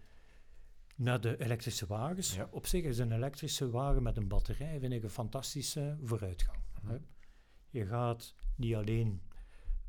naar 0.96 1.22
de 1.22 1.42
elektrische 1.42 1.86
wagens. 1.86 2.36
Ja. 2.36 2.48
Op 2.52 2.66
zich 2.66 2.84
is 2.84 2.98
een 2.98 3.12
elektrische 3.12 3.70
wagen 3.70 4.04
met 4.04 4.18
een 4.18 4.28
batterij 4.28 4.80
vind 4.80 4.94
ik 4.94 5.04
een 5.04 5.10
fantastische 5.10 5.98
vooruitgang. 6.04 6.64
Mhm. 6.82 6.92
hè. 6.92 6.98
Je 7.70 7.86
gaat 7.86 8.36
niet 8.56 8.76
alleen 8.76 9.22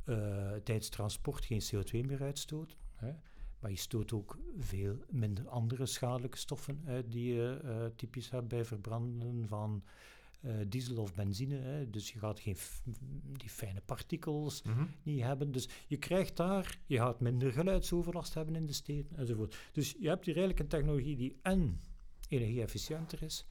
eh, 0.05 0.53
tijdens 0.53 0.89
transport 0.89 1.45
geen 1.45 1.63
CO2 1.63 2.07
meer 2.07 2.23
uitstoten, 2.23 2.79
hè, 2.95 3.13
maar 3.59 3.71
je 3.71 3.77
stoot 3.77 4.13
ook 4.13 4.39
veel 4.59 4.99
minder 5.11 5.49
andere 5.49 5.87
schadelijke 5.87 6.39
stoffen 6.39 6.83
uit 6.87 7.13
die 7.13 7.35
je 7.35 7.61
eh, 7.65 7.87
typisch 7.97 8.31
hebt 8.31 8.49
bij 8.49 8.65
verbranden 8.65 9.49
van 9.49 9.85
diesel 10.69 10.97
of 10.97 11.15
benzine. 11.15 11.57
Hè. 11.57 11.91
Dus 11.91 12.13
je 12.13 12.19
gaat 12.19 12.41
geen 12.41 12.57
die 13.33 13.51
fijne 13.51 13.81
partikels 13.81 14.63
Mhm. 14.63 14.85
niet 15.03 15.21
hebben. 15.23 15.53
Dus 15.53 15.69
je 15.87 15.97
krijgt 15.97 16.37
daar, 16.37 16.79
je 16.87 16.97
gaat 16.97 17.21
minder 17.21 17.53
geluidsoverlast 17.53 18.35
hebben 18.35 18.55
in 18.55 18.67
de 18.67 18.73
steden 18.73 19.17
enzovoort. 19.17 19.57
Dus 19.73 19.95
je 19.99 20.09
hebt 20.09 20.25
hier 20.25 20.37
eigenlijk 20.37 20.61
een 20.61 20.79
technologie 20.79 21.17
die 21.17 21.39
en 21.43 21.81
energie-efficiënter 22.29 23.23
is 23.23 23.47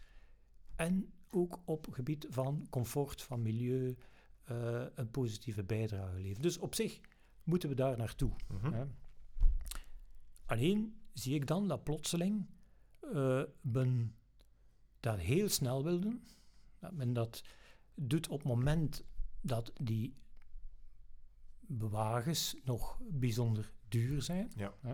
en 0.75 1.13
ook 1.29 1.59
op 1.65 1.87
gebied 1.91 2.25
van 2.29 2.67
comfort, 2.69 3.21
van 3.21 3.41
milieu, 3.41 3.95
eh, 4.43 4.85
een 4.95 5.11
positieve 5.11 5.63
bijdrage 5.63 6.19
levert. 6.19 6.43
Dus 6.43 6.57
op 6.57 6.75
zich 6.75 6.99
moeten 7.43 7.69
we 7.69 7.75
daar 7.75 7.97
naartoe. 7.97 8.31
Mhm. 8.47 8.73
hè. 8.73 8.85
Alleen 10.45 11.01
zie 11.13 11.35
ik 11.35 11.47
dan 11.47 11.67
dat 11.67 11.83
plotseling 11.83 12.45
eh, 13.13 13.41
men 13.61 14.15
dat 14.99 15.19
heel 15.19 15.49
snel 15.49 15.83
wil 15.83 15.99
doen. 15.99 16.23
Dat 16.83 16.93
men 16.93 17.13
dat 17.13 17.43
doet 17.95 18.27
op 18.27 18.39
het 18.39 18.47
moment 18.47 19.03
dat 19.41 19.71
die 19.81 20.13
wagens 21.67 22.55
nog 22.63 22.99
bijzonder 23.09 23.71
duur 23.87 24.21
zijn. 24.21 24.51
Ja. 24.55 24.73
Hè. 24.81 24.93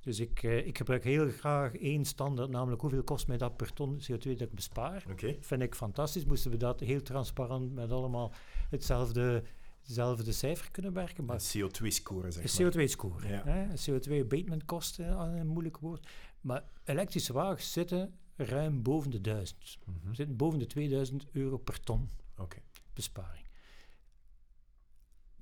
Dus 0.00 0.20
ik, 0.20 0.42
eh, 0.42 0.66
ik 0.66 0.76
gebruik 0.76 1.04
heel 1.04 1.30
graag 1.30 1.74
één 1.74 2.04
standaard, 2.04 2.50
namelijk 2.50 2.80
hoeveel 2.80 3.02
kost 3.02 3.26
mij 3.26 3.36
dat 3.38 3.56
per 3.56 3.72
ton 3.72 4.00
CO2 4.00 4.22
dat 4.36 4.40
ik 4.40 4.54
bespaar. 4.54 5.04
Vind 5.40 5.62
ik 5.62 5.74
fantastisch. 5.74 6.24
Moesten 6.24 6.50
we 6.50 6.56
dat 6.56 6.80
heel 6.80 7.02
transparant 7.02 7.72
met 7.72 7.90
allemaal 7.90 8.32
hetzelfde, 8.70 9.42
hetzelfde 9.82 10.32
cijfer 10.32 10.70
kunnen 10.70 10.92
werken. 10.92 11.24
Maar 11.24 11.36
Een 11.36 11.70
CO2-score, 11.70 12.30
zeg 12.30 12.58
een 12.58 12.64
maar. 12.64 12.72
CO2-score. 12.72 13.28
Ja. 13.28 13.42
hè, 13.44 13.62
Een 13.62 14.00
CO2-abatement 14.00 14.64
kosten, 14.64 15.20
een 15.20 15.46
moeilijk 15.46 15.78
woord. 15.78 16.08
Maar 16.40 16.64
elektrische 16.84 17.32
wagens 17.32 17.72
zitten 17.72 18.14
ruim 18.36 18.82
boven 18.82 19.10
de 19.10 19.20
1000. 19.20 19.78
Mhm. 19.84 20.14
Zitten 20.14 20.36
boven 20.36 20.58
de 20.58 20.66
2000 20.66 21.26
euro 21.32 21.58
per 21.58 21.80
ton 21.80 22.10
Oké. 22.36 22.58
besparing. 22.94 23.46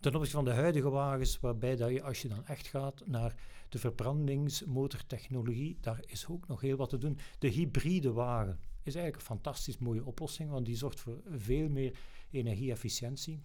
Ten 0.01 0.15
opzichte 0.15 0.37
van 0.37 0.45
de 0.45 0.53
huidige 0.53 0.91
wagens, 0.91 1.41
waarbij 1.41 1.77
dat 1.77 1.91
je, 1.91 2.03
als 2.03 2.23
je 2.23 2.29
dan 2.29 2.47
echt 2.47 2.67
gaat 2.67 3.07
naar 3.07 3.35
de 3.69 3.79
verbrandingsmotortechnologie, 3.79 5.79
daar 5.81 6.03
is 6.07 6.27
ook 6.27 6.47
nog 6.47 6.61
heel 6.61 6.77
wat 6.77 6.89
te 6.89 6.99
doen. 6.99 7.19
De 7.39 7.49
hybride 7.49 8.13
wagen 8.13 8.61
is 8.83 8.95
eigenlijk 8.95 9.17
een 9.17 9.37
fantastisch 9.37 9.79
mooie 9.79 10.05
oplossing, 10.05 10.51
want 10.51 10.67
die 10.67 10.77
zorgt 10.77 11.01
voor 11.01 11.21
veel 11.29 11.69
meer 11.69 11.99
energie-efficiëntie. 12.31 13.43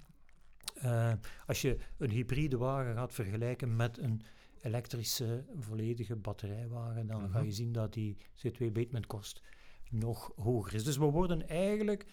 Eh, 0.75 1.13
als 1.45 1.61
je 1.61 1.77
een 1.97 2.11
hybride 2.11 2.57
wagen 2.57 2.95
gaat 2.95 3.13
vergelijken 3.13 3.75
met 3.75 3.97
een 3.97 4.21
elektrische 4.61 5.45
volledige 5.59 6.15
batterijwagen, 6.15 7.07
dan 7.07 7.29
ga 7.29 7.37
Mhm. 7.37 7.45
je 7.45 7.51
zien 7.51 7.71
dat 7.71 7.93
die 7.93 8.17
CO2-abatement-kost 8.35 9.41
nog 9.89 10.31
hoger 10.35 10.73
is. 10.73 10.83
Dus 10.83 10.97
we 10.97 11.05
worden 11.05 11.47
eigenlijk 11.47 12.05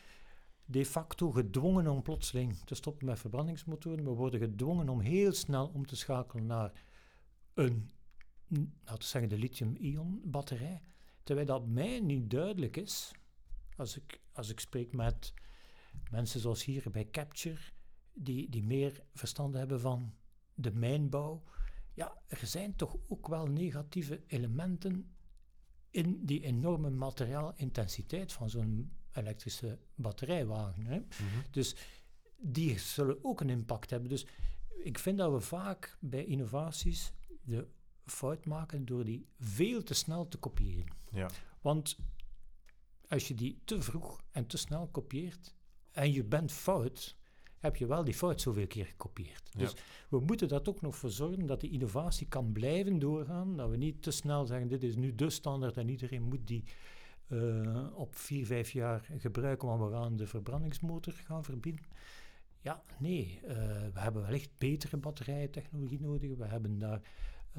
de 0.65 0.87
facto 0.87 1.31
gedwongen 1.31 1.87
om 1.87 2.03
plotseling 2.03 2.57
te 2.65 2.75
stoppen 2.75 3.07
met 3.07 3.19
verbrandingsmotoren. 3.19 4.05
We 4.05 4.11
worden 4.11 4.41
gedwongen 4.41 4.89
om 4.89 5.01
heel 5.01 5.33
snel 5.33 5.69
om 5.75 5.87
te 5.87 5.97
schakelen 5.97 6.47
naar 6.47 6.73
een, 7.55 7.91
laten 8.85 8.99
we 8.99 9.05
zeggen, 9.05 9.31
de 9.31 9.39
lithium-ion 9.39 10.21
batterij. 10.25 10.81
Terwijl 11.23 11.47
dat 11.47 11.67
mij 11.67 12.01
niet 12.01 12.31
duidelijk 12.31 12.77
is, 12.77 13.13
als 13.77 13.97
ik, 13.97 14.21
als 14.33 14.51
ik 14.51 14.61
spreek 14.61 14.93
met 14.93 15.33
mensen 16.11 16.41
zoals 16.41 16.65
hier 16.65 16.85
bij 16.91 17.09
Capture, 17.11 17.61
die, 18.15 18.49
die 18.49 18.63
meer 18.63 19.03
verstand 19.15 19.55
hebben 19.55 19.81
van 19.81 20.15
de 20.55 20.73
mijnbouw. 20.73 21.43
Ja, 21.95 22.19
er 22.27 22.47
zijn 22.47 22.77
toch 22.77 22.97
ook 23.09 23.29
wel 23.29 23.47
negatieve 23.47 24.23
elementen 24.27 25.15
in 25.91 26.25
die 26.25 26.43
enorme 26.43 26.91
materiaalintensiteit 26.91 28.33
van 28.33 28.51
zo'n 28.51 28.93
elektrische 29.13 29.79
batterijwagen. 29.95 30.87
Hè? 30.87 30.99
Mhm. 30.99 31.51
Dus 31.51 31.75
die 32.37 32.79
zullen 32.79 33.25
ook 33.25 33.41
een 33.41 33.51
impact 33.51 33.91
hebben. 33.91 34.09
Dus 34.09 34.27
ik 34.85 34.99
vind 34.99 35.19
dat 35.19 35.33
we 35.33 35.41
vaak 35.41 35.97
bij 36.01 36.25
innovaties 36.25 37.13
de 37.43 37.69
fout 38.05 38.45
maken 38.45 38.85
door 38.85 39.05
die 39.05 39.27
veel 39.39 39.83
te 39.83 39.95
snel 39.95 40.29
te 40.29 40.39
kopiëren. 40.39 40.97
Ja. 41.11 41.31
Want 41.61 41.97
als 43.09 43.29
je 43.29 43.35
die 43.35 43.61
te 43.65 43.83
vroeg 43.83 44.23
en 44.31 44.47
te 44.47 44.57
snel 44.57 44.89
kopieert 44.89 45.55
en 45.91 46.13
je 46.13 46.25
bent 46.25 46.53
fout, 46.53 47.17
heb 47.63 47.77
je 47.77 47.87
wel 47.87 48.05
die 48.05 48.15
fout 48.15 48.41
zoveel 48.41 48.67
keer 48.67 48.87
gekopieerd. 48.87 49.51
Ja. 49.53 49.59
Dus 49.59 49.75
we 50.09 50.21
moeten 50.21 50.49
dat 50.49 50.69
ook 50.69 50.81
nog 50.81 50.97
voor 50.97 51.11
zorgen 51.11 51.47
dat 51.47 51.61
die 51.61 51.71
innovatie 51.71 52.27
kan 52.29 52.53
blijven 52.53 52.99
doorgaan. 52.99 53.57
Dat 53.57 53.71
we 53.71 53.77
niet 53.77 54.03
te 54.03 54.11
snel 54.11 54.47
zeggen, 54.47 54.69
dit 54.69 54.83
is 54.83 54.97
nu 54.97 55.15
de 55.15 55.31
standaard 55.31 55.77
en 55.77 55.89
iedereen 55.89 56.23
moet 56.23 56.47
die 56.47 56.65
eh, 57.27 57.87
op 57.95 58.17
vier, 58.17 58.47
vijf 58.47 58.71
jaar 58.71 59.09
gebruiken, 59.19 59.69
want 59.69 59.83
we 59.83 59.91
gaan 59.97 60.17
de 60.17 60.27
verbrandingsmotor 60.27 61.13
gaan 61.13 61.45
verbieden. 61.45 61.85
Ja, 62.61 62.83
nee, 62.99 63.41
eh, 63.43 63.57
we 63.93 64.01
hebben 64.01 64.23
wellicht 64.23 64.51
betere 64.59 64.97
batterijtechnologie 64.97 66.01
nodig. 66.01 66.37
We 66.37 66.45
hebben 66.45 66.79
daar 66.79 67.01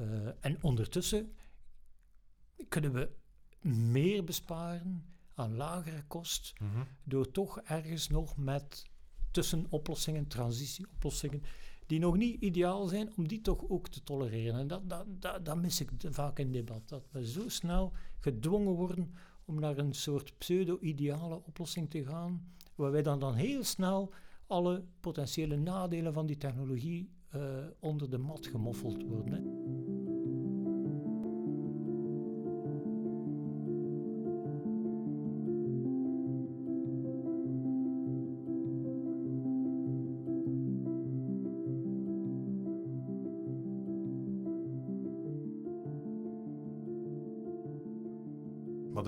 Uh, 0.00 0.28
en 0.40 0.62
ondertussen 0.62 1.32
kunnen 2.68 2.92
we 2.92 3.10
meer 3.68 4.24
besparen 4.24 5.04
aan 5.34 5.56
lagere 5.56 6.02
kost 6.06 6.52
Mhm. 6.60 6.82
door 7.04 7.30
toch 7.30 7.60
ergens 7.60 8.08
nog 8.08 8.36
met 8.36 8.84
tussenoplossingen, 9.34 10.26
transitieoplossingen, 10.26 11.42
die 11.86 11.98
nog 11.98 12.16
niet 12.16 12.40
ideaal 12.40 12.86
zijn, 12.86 13.12
om 13.16 13.28
die 13.28 13.40
toch 13.40 13.68
ook 13.68 13.88
te 13.88 14.02
tolereren. 14.02 14.60
En 14.60 14.66
dat, 14.66 14.88
dat, 14.88 15.44
dat, 15.44 15.56
mis 15.56 15.80
ik 15.80 15.90
vaak 16.10 16.38
in 16.38 16.52
debat, 16.52 16.88
dat 16.88 17.02
we 17.10 17.26
zo 17.26 17.48
snel 17.48 17.92
gedwongen 18.18 18.72
worden 18.72 19.14
om 19.44 19.60
naar 19.60 19.78
een 19.78 19.94
soort 19.94 20.38
pseudo-ideale 20.38 21.42
oplossing 21.44 21.90
te 21.90 22.04
gaan, 22.04 22.52
waarbij 22.74 23.02
dan, 23.02 23.18
dan 23.18 23.34
heel 23.34 23.64
snel 23.64 24.12
alle 24.46 24.84
potentiële 25.00 25.56
nadelen 25.56 26.12
van 26.12 26.26
die 26.26 26.36
technologie 26.36 27.10
eh, 27.28 27.40
onder 27.80 28.10
de 28.10 28.18
mat 28.18 28.46
gemoffeld 28.46 29.02
worden. 29.02 29.32
hè. 29.32 29.83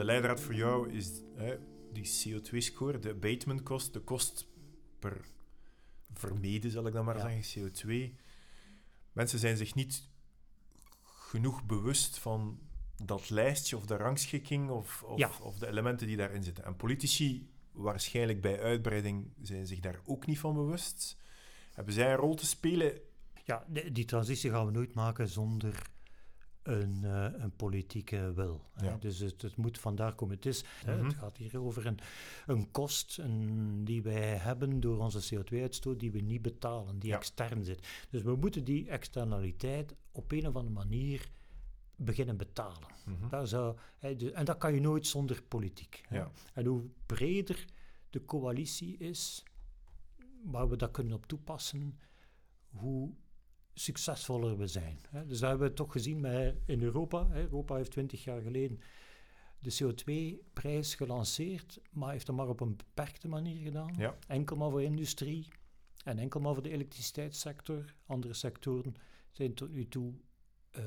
Leidraad 0.06 0.40
voor 0.40 0.54
jou 0.54 0.90
is 0.92 1.10
hè, 1.34 1.56
die 1.92 2.04
CO2-score, 2.06 2.98
de 2.98 3.10
abatement-kost, 3.10 3.92
de 3.92 4.00
kost 4.00 4.46
per 4.98 5.24
vermeden, 6.12 6.70
zal 6.70 6.86
ik 6.86 6.92
dan 6.92 7.04
maar 7.04 7.16
Ja. 7.16 7.30
zeggen, 7.42 7.72
CO2. 7.72 8.14
Mensen 9.12 9.38
zijn 9.38 9.56
zich 9.56 9.74
niet 9.74 10.08
genoeg 11.02 11.64
bewust 11.66 12.18
van 12.18 12.58
dat 13.04 13.30
lijstje 13.30 13.76
of 13.76 13.86
de 13.86 13.96
rangschikking 13.96 14.70
of, 14.70 15.02
of, 15.02 15.18
Ja. 15.18 15.30
of 15.42 15.58
de 15.58 15.66
elementen 15.66 16.06
die 16.06 16.16
daarin 16.16 16.42
zitten. 16.42 16.64
En 16.64 16.76
politici, 16.76 17.50
waarschijnlijk 17.72 18.40
bij 18.40 18.60
uitbreiding, 18.60 19.32
zijn 19.42 19.66
zich 19.66 19.80
daar 19.80 20.00
ook 20.04 20.26
niet 20.26 20.38
van 20.38 20.54
bewust. 20.54 21.18
Hebben 21.72 21.94
zij 21.94 22.10
een 22.10 22.16
rol 22.18 22.34
te 22.34 22.46
spelen? 22.46 23.00
Ja, 23.44 23.64
die 23.92 24.04
transitie 24.04 24.50
gaan 24.50 24.66
we 24.66 24.72
nooit 24.72 24.94
maken 24.94 25.28
zonder 25.28 25.82
een, 26.66 27.04
eh, 27.04 27.26
een 27.42 27.56
politieke 27.56 28.32
wil. 28.34 28.60
Ja. 28.76 28.96
Dus 29.00 29.18
het, 29.18 29.42
het 29.42 29.56
moet 29.56 29.78
vandaar 29.78 30.14
komen. 30.14 30.34
Het, 30.34 30.46
is, 30.46 30.64
hè, 30.84 30.96
Mhm. 30.96 31.04
het 31.04 31.14
gaat 31.14 31.36
hier 31.36 31.60
over 31.60 31.86
een, 31.86 31.98
een 32.46 32.70
kost 32.70 33.18
een, 33.18 33.84
die 33.84 34.02
wij 34.02 34.36
hebben 34.36 34.80
door 34.80 34.98
onze 34.98 35.34
CO2-uitstoot 35.34 36.00
die 36.00 36.12
we 36.12 36.20
niet 36.20 36.42
betalen, 36.42 36.98
die 36.98 37.10
Ja. 37.10 37.16
extern 37.16 37.64
zit. 37.64 37.86
Dus 38.10 38.22
we 38.22 38.36
moeten 38.36 38.64
die 38.64 38.88
externaliteit 38.88 39.94
op 40.12 40.32
een 40.32 40.46
of 40.46 40.54
andere 40.56 40.74
manier 40.74 41.30
beginnen 41.96 42.36
betalen. 42.36 42.88
Mhm. 43.06 43.28
Daar 43.28 43.46
zou, 43.46 43.76
de- 44.00 44.32
en 44.32 44.44
dat 44.44 44.58
kan 44.58 44.74
je 44.74 44.80
nooit 44.80 45.06
zonder 45.06 45.42
politiek. 45.42 46.04
Ja. 46.10 46.30
En 46.54 46.66
hoe 46.66 46.82
breder 47.06 47.64
de 48.10 48.24
coalitie 48.24 48.96
is, 48.96 49.42
waar 50.42 50.68
we 50.68 50.76
dat 50.76 50.90
kunnen 50.90 51.14
op 51.16 51.26
toepassen, 51.26 51.98
hoe 52.70 53.10
succesvoller 53.78 54.58
we 54.58 54.66
zijn. 54.66 54.98
Dus 55.26 55.38
dat 55.38 55.48
hebben 55.50 55.68
we 55.68 55.74
toch 55.74 55.92
gezien 55.92 56.20
met, 56.20 56.56
in 56.66 56.82
Europa. 56.82 57.28
Europa 57.32 57.76
heeft 57.76 57.90
twintig 57.90 58.24
jaar 58.24 58.40
geleden 58.40 58.80
de 59.58 59.76
CO2-prijs 59.82 60.94
gelanceerd, 60.94 61.80
maar 61.90 62.10
heeft 62.10 62.26
dat 62.26 62.36
maar 62.36 62.48
op 62.48 62.60
een 62.60 62.76
beperkte 62.76 63.28
manier 63.28 63.62
gedaan. 63.62 63.94
Ja. 63.98 64.16
Enkel 64.26 64.56
maar 64.56 64.70
voor 64.70 64.82
industrie 64.82 65.48
en 66.04 66.18
enkel 66.18 66.40
maar 66.40 66.54
voor 66.54 66.62
de 66.62 66.70
elektriciteitssector. 66.70 67.94
Andere 68.06 68.34
sectoren 68.34 68.94
zijn 69.32 69.54
tot 69.54 69.70
nu 69.70 69.88
toe 69.88 70.14
eh, 70.70 70.84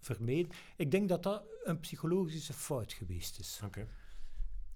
vermeden. 0.00 0.52
Ik 0.76 0.90
denk 0.90 1.08
dat 1.08 1.22
dat 1.22 1.44
een 1.64 1.80
psychologische 1.80 2.52
fout 2.52 2.92
geweest 2.92 3.38
is. 3.38 3.60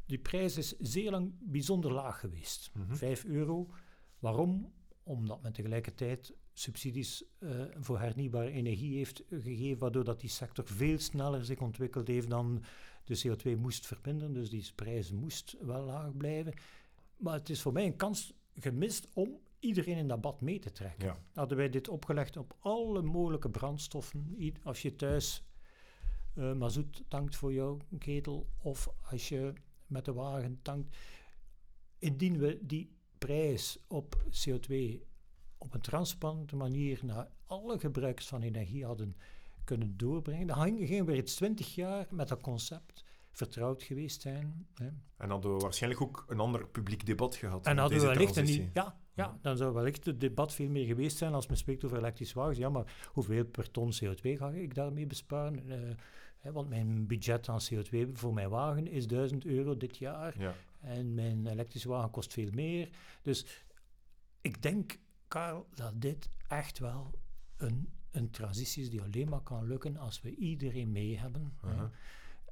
Die 0.07 0.19
prijs 0.19 0.57
is 0.57 0.79
zeer 0.79 1.11
lang 1.11 1.33
bijzonder 1.41 1.93
laag 1.93 2.21
geweest. 2.21 2.71
Mhm. 2.75 2.95
5 2.95 3.25
euro. 3.25 3.71
Waarom? 4.19 4.73
Omdat 5.03 5.43
men 5.43 5.53
tegelijkertijd 5.53 6.35
subsidies 6.61 7.25
eh, 7.39 7.51
voor 7.79 8.01
hernieuwbare 8.01 8.51
energie 8.51 8.97
heeft 8.97 9.23
gegeven, 9.31 9.79
waardoor 9.79 10.05
dat 10.05 10.21
die 10.21 10.31
sector 10.31 10.67
veel 10.67 10.99
sneller 10.99 11.45
zich 11.45 11.61
ontwikkeld 11.61 12.07
heeft 12.07 12.31
dan 12.31 12.63
de 13.05 13.23
CO2 13.27 13.59
moest 13.59 13.87
verminderen. 13.87 14.35
Dus 14.35 14.51
die 14.51 14.73
prijs 14.75 15.13
moest 15.13 15.57
wel 15.61 15.85
laag 15.85 16.17
blijven. 16.17 16.53
Maar 17.17 17.35
het 17.35 17.51
is 17.51 17.63
voor 17.63 17.73
mij 17.73 17.87
een 17.87 17.97
kans 17.97 18.35
gemist 18.55 19.09
om 19.15 19.39
iedereen 19.59 19.97
in 19.97 20.09
dat 20.09 20.21
bad 20.21 20.41
mee 20.41 20.59
te 20.59 20.73
trekken. 20.73 21.07
Ja. 21.07 21.19
Hadden 21.33 21.57
wij 21.57 21.71
dit 21.71 21.89
opgelegd 21.89 22.37
op 22.37 22.57
alle 22.59 23.03
mogelijke 23.03 23.51
brandstoffen, 23.51 24.37
als 24.63 24.83
je 24.83 24.97
thuis 24.97 25.45
eh 26.35 26.53
mazoet 26.53 27.05
tankt 27.09 27.37
voor 27.37 27.53
jouw 27.53 27.77
ketel 27.99 28.49
of 28.59 28.89
als 29.11 29.29
je 29.29 29.53
met 29.87 30.05
de 30.05 30.13
wagen 30.13 30.59
tankt, 30.63 30.97
indien 31.99 32.39
we 32.39 32.59
die 32.63 32.97
prijs 33.19 33.79
op 33.89 34.25
CO2 34.31 35.09
op 35.63 35.75
een 35.75 35.81
transparante 35.81 36.57
manier 36.57 37.01
naar 37.03 37.29
alle 37.47 37.79
gebruikers 37.79 38.27
van 38.27 38.43
energie 38.43 38.85
hadden 38.85 39.17
kunnen 39.65 39.97
doorbrengen, 39.97 40.47
dan 40.47 40.61
gingen 40.61 41.07
we 41.07 41.13
reeds 41.13 41.35
twintig 41.35 41.75
jaar 41.75 42.07
met 42.11 42.29
dat 42.29 42.41
concept 42.41 43.05
vertrouwd 43.31 43.83
geweest 43.83 44.21
zijn. 44.21 44.67
Hè. 44.75 44.89
En 45.17 45.31
hadden 45.31 45.55
we 45.55 45.59
waarschijnlijk 45.61 46.03
ook 46.03 46.25
een 46.29 46.41
ander 46.41 46.67
publiek 46.67 47.07
debat 47.07 47.37
gehad. 47.37 47.67
En 47.67 47.79
hadden 47.79 48.01
we 48.01 48.07
wellicht 48.07 48.33
transitie. 48.33 48.71
ja, 48.73 48.99
ja, 49.15 49.39
dan 49.43 49.57
zou 49.57 49.75
wellicht 49.75 50.05
het 50.05 50.21
debat 50.21 50.55
veel 50.55 50.69
meer 50.69 50.87
geweest 50.87 51.17
zijn 51.17 51.35
als 51.35 51.47
men 51.47 51.57
spreekt 51.57 51.85
over 51.85 51.99
elektrische 51.99 52.39
wagens. 52.39 52.59
Ja, 52.59 52.69
maar 52.69 53.09
hoeveel 53.13 53.45
per 53.45 53.71
ton 53.71 53.93
CO2 53.93 54.31
ga 54.33 54.51
ik 54.51 54.75
daarmee 54.75 55.07
besparen? 55.07 55.71
Eh, 55.71 55.97
hè, 56.39 56.53
want 56.53 56.69
mijn 56.69 57.07
budget 57.07 57.49
aan 57.49 57.61
CO2 57.73 58.13
voor 58.13 58.35
mijn 58.35 58.49
wagen 58.49 58.87
is 58.87 59.07
1000 59.07 59.45
euro 59.45 59.77
dit 59.77 59.97
jaar. 59.97 60.35
Ja. 60.39 60.55
En 60.81 61.15
mijn 61.15 61.47
elektrische 61.47 61.89
wagen 61.89 62.11
kost 62.11 62.33
veel 62.33 62.51
meer. 62.53 62.89
Dus 63.23 63.65
ik 64.41 64.63
denk, 64.63 64.99
Karel, 65.31 65.67
dat 65.75 66.01
dit 66.01 66.29
echt 66.49 66.79
wel 66.79 67.11
een, 67.57 67.89
een 68.11 68.31
transitie 68.31 68.83
is 68.83 68.91
die 68.91 69.03
alleen 69.03 69.29
maar 69.29 69.41
kan 69.41 69.67
lukken 69.67 69.97
als 69.97 70.21
we 70.21 70.35
iedereen 70.35 70.93
mee 70.93 71.19
hebben. 71.19 71.53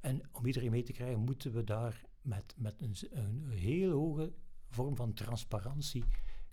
En 0.00 0.22
om 0.32 0.46
iedereen 0.46 0.70
mee 0.70 0.82
te 0.82 0.92
krijgen, 0.92 1.20
moeten 1.20 1.52
we 1.52 1.64
daar 1.64 2.04
met, 2.22 2.54
met 2.56 2.80
een, 2.80 2.94
een 3.10 3.48
heel 3.50 3.90
hoge 3.90 4.32
vorm 4.68 4.96
van 4.96 5.12
transparantie 5.12 6.04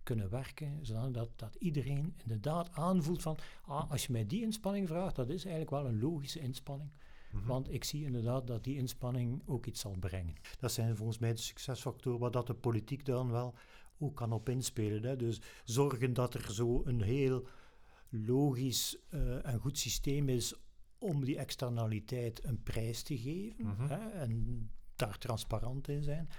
kunnen 0.03 0.29
werken, 0.29 0.85
zodat 0.85 1.13
dat, 1.13 1.29
dat 1.35 1.55
iedereen 1.55 2.15
inderdaad 2.21 2.71
aanvoelt 2.71 3.21
van, 3.21 3.37
ah, 3.65 3.91
als 3.91 4.05
je 4.05 4.11
mij 4.11 4.25
die 4.25 4.41
inspanning 4.41 4.87
vraagt, 4.87 5.15
dat 5.15 5.29
is 5.29 5.45
eigenlijk 5.45 5.69
wel 5.69 5.85
een 5.85 5.99
logische 5.99 6.39
inspanning. 6.39 6.91
Mhm. 7.31 7.45
Want 7.45 7.73
ik 7.73 7.83
zie 7.83 8.05
inderdaad 8.05 8.47
dat 8.47 8.63
die 8.63 8.75
inspanning 8.77 9.41
ook 9.45 9.65
iets 9.65 9.81
zal 9.81 9.95
brengen. 9.99 10.35
Dat 10.59 10.71
zijn 10.71 10.95
volgens 10.95 11.17
mij 11.17 11.33
de 11.33 11.41
succesfactoren 11.41 12.19
waar 12.19 12.31
dat 12.31 12.47
de 12.47 12.53
politiek 12.53 13.05
dan 13.05 13.31
wel 13.31 13.53
ook 13.97 14.15
kan 14.15 14.31
op 14.31 14.49
inspelen. 14.49 15.03
Hè. 15.03 15.15
Dus 15.15 15.41
zorgen 15.63 16.13
dat 16.13 16.33
er 16.33 16.53
zo 16.53 16.81
een 16.85 17.01
heel 17.01 17.47
logisch 18.09 18.97
eh, 19.09 19.45
en 19.45 19.59
goed 19.59 19.77
systeem 19.77 20.29
is 20.29 20.53
om 20.97 21.25
die 21.25 21.37
externaliteit 21.37 22.43
een 22.43 22.63
prijs 22.63 23.03
te 23.03 23.17
geven 23.17 23.65
Mhm. 23.65 23.87
hè, 23.87 24.09
en 24.09 24.69
daar 24.95 25.17
transparant 25.17 25.87
in 25.87 26.03
zijn. 26.03 26.29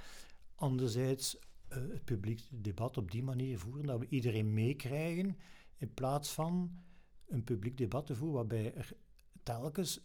Anderzijds 0.54 1.38
eh, 1.68 1.78
het 1.78 2.04
publiek 2.04 2.42
debat 2.50 2.96
op 2.96 3.10
die 3.10 3.22
manier 3.22 3.58
voeren 3.58 3.86
dat 3.86 3.98
we 4.00 4.06
iedereen 4.08 4.54
meekrijgen 4.54 5.36
in 5.78 5.94
plaats 5.94 6.32
van 6.32 6.76
een 7.26 7.44
publiek 7.44 7.76
debat 7.76 8.06
te 8.06 8.14
voeren 8.14 8.34
waarbij 8.36 8.74
er 8.74 8.92
telkens 9.42 10.00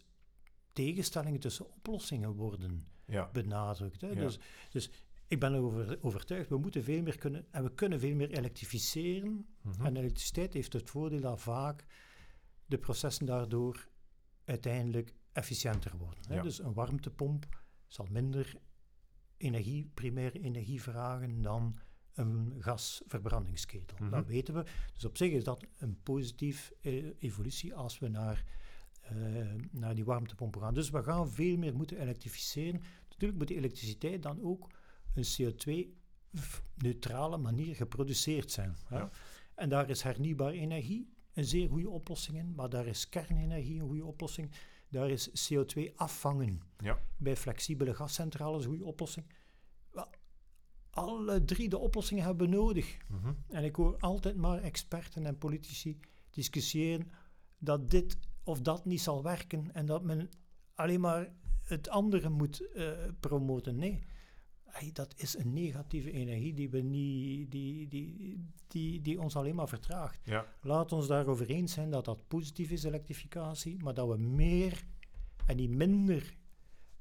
tegenstellingen 0.72 1.40
tussen 1.40 1.70
oplossingen 1.74 2.34
worden 2.34 2.86
Ja. 3.06 3.30
benadrukt. 3.32 4.00
Hè. 4.00 4.08
Ja. 4.08 4.14
Dus, 4.14 4.38
dus 4.70 4.90
ik 5.32 5.40
ben 5.40 5.54
erover 5.54 5.98
overtuigd, 6.00 6.48
we 6.48 6.58
moeten 6.58 6.84
veel 6.84 7.02
meer 7.02 7.18
kunnen, 7.18 7.46
en 7.50 7.62
we 7.62 7.74
kunnen 7.74 8.00
veel 8.00 8.14
meer 8.14 8.30
elektrificeren. 8.30 9.46
Mhm. 9.62 9.86
En 9.86 9.96
elektriciteit 9.96 10.52
heeft 10.52 10.72
het 10.72 10.90
voordeel 10.90 11.20
dat 11.20 11.40
vaak 11.40 11.84
de 12.66 12.78
processen 12.78 13.26
daardoor 13.26 13.88
uiteindelijk 14.44 15.14
efficiënter 15.32 15.96
worden. 15.96 16.24
Hè. 16.28 16.34
Ja. 16.34 16.42
Dus 16.42 16.58
een 16.58 16.72
warmtepomp 16.72 17.62
zal 17.86 18.06
minder 18.10 18.56
energie, 19.36 19.90
primaire 19.94 20.40
energie 20.40 20.82
vragen 20.82 21.42
dan 21.42 21.78
een 22.14 22.54
gasverbrandingsketel. 22.58 23.96
Mhm. 24.00 24.10
Dat 24.10 24.26
weten 24.26 24.54
we. 24.54 24.64
Dus 24.92 25.04
op 25.04 25.16
zich 25.16 25.32
is 25.32 25.44
dat 25.44 25.66
een 25.78 26.02
positief 26.02 26.72
eh, 26.80 27.06
evolutie 27.18 27.74
als 27.74 27.98
we 27.98 28.08
naar, 28.08 28.44
eh, 29.00 29.16
naar 29.70 29.94
die 29.94 30.04
warmtepompen 30.04 30.60
gaan. 30.60 30.74
Dus 30.74 30.90
we 30.90 31.02
gaan 31.02 31.30
veel 31.30 31.56
meer 31.56 31.74
moeten 31.74 32.00
elektrificeren. 32.00 32.82
Natuurlijk 33.08 33.38
moet 33.38 33.48
die 33.48 33.56
elektriciteit 33.56 34.22
dan 34.22 34.42
ook 34.42 34.70
een 35.14 35.24
CO2-neutrale 36.74 37.36
manier 37.36 37.74
geproduceerd 37.74 38.50
zijn. 38.50 38.76
hè. 38.86 38.98
Ja. 38.98 39.10
En 39.54 39.68
daar 39.68 39.90
is 39.90 40.02
hernieuwbare 40.02 40.52
energie 40.58 41.10
een 41.32 41.44
zeer 41.44 41.68
goede 41.68 41.88
oplossing 41.90 42.36
in, 42.38 42.54
maar 42.54 42.68
daar 42.68 42.86
is 42.86 43.08
kernenergie 43.08 43.80
een 43.80 43.86
goede 43.86 44.04
oplossing. 44.04 44.50
Daar 44.88 45.10
is 45.10 45.50
CO2 45.52 45.94
afvangen 45.94 46.60
Ja. 46.78 46.98
bij 47.16 47.36
flexibele 47.36 47.94
gascentrales 47.94 48.62
een 48.64 48.68
goede 48.70 48.84
oplossing. 48.84 49.26
Wel, 49.90 50.08
alle 50.90 51.44
drie 51.44 51.68
de 51.68 51.78
oplossingen 51.78 52.24
hebben 52.24 52.50
we 52.50 52.56
nodig. 52.56 52.96
Mhm. 53.08 53.32
En 53.48 53.64
ik 53.64 53.76
hoor 53.76 53.96
altijd 53.98 54.36
maar 54.36 54.62
experten 54.62 55.26
en 55.26 55.38
politici 55.38 55.98
discussiëren 56.30 57.10
dat 57.58 57.90
dit 57.90 58.18
of 58.44 58.60
dat 58.60 58.84
niet 58.84 59.00
zal 59.00 59.22
werken 59.22 59.74
en 59.74 59.86
dat 59.86 60.02
men 60.02 60.30
alleen 60.74 61.00
maar 61.00 61.32
het 61.62 61.88
andere 61.88 62.28
moet 62.28 62.62
uh, 62.74 62.92
promoten. 63.20 63.76
Nee, 63.76 64.02
dat 64.92 65.14
is 65.16 65.38
een 65.38 65.52
negatieve 65.52 66.12
energie 66.12 66.54
die, 66.54 66.70
we 66.70 66.80
niet, 66.80 67.50
die, 67.50 67.88
die, 67.88 68.38
die, 68.66 69.00
die 69.00 69.20
ons 69.20 69.36
alleen 69.36 69.54
maar 69.54 69.68
vertraagt. 69.68 70.20
Ja. 70.24 70.46
Laat 70.60 70.92
ons 70.92 71.06
daarover 71.06 71.50
eens 71.50 71.72
zijn 71.72 71.90
dat 71.90 72.04
dat 72.04 72.28
positief 72.28 72.70
is, 72.70 72.84
elektrificatie, 72.84 73.82
maar 73.82 73.94
dat 73.94 74.08
we 74.08 74.16
meer 74.16 74.84
en 75.46 75.56
niet 75.56 75.70
minder 75.70 76.36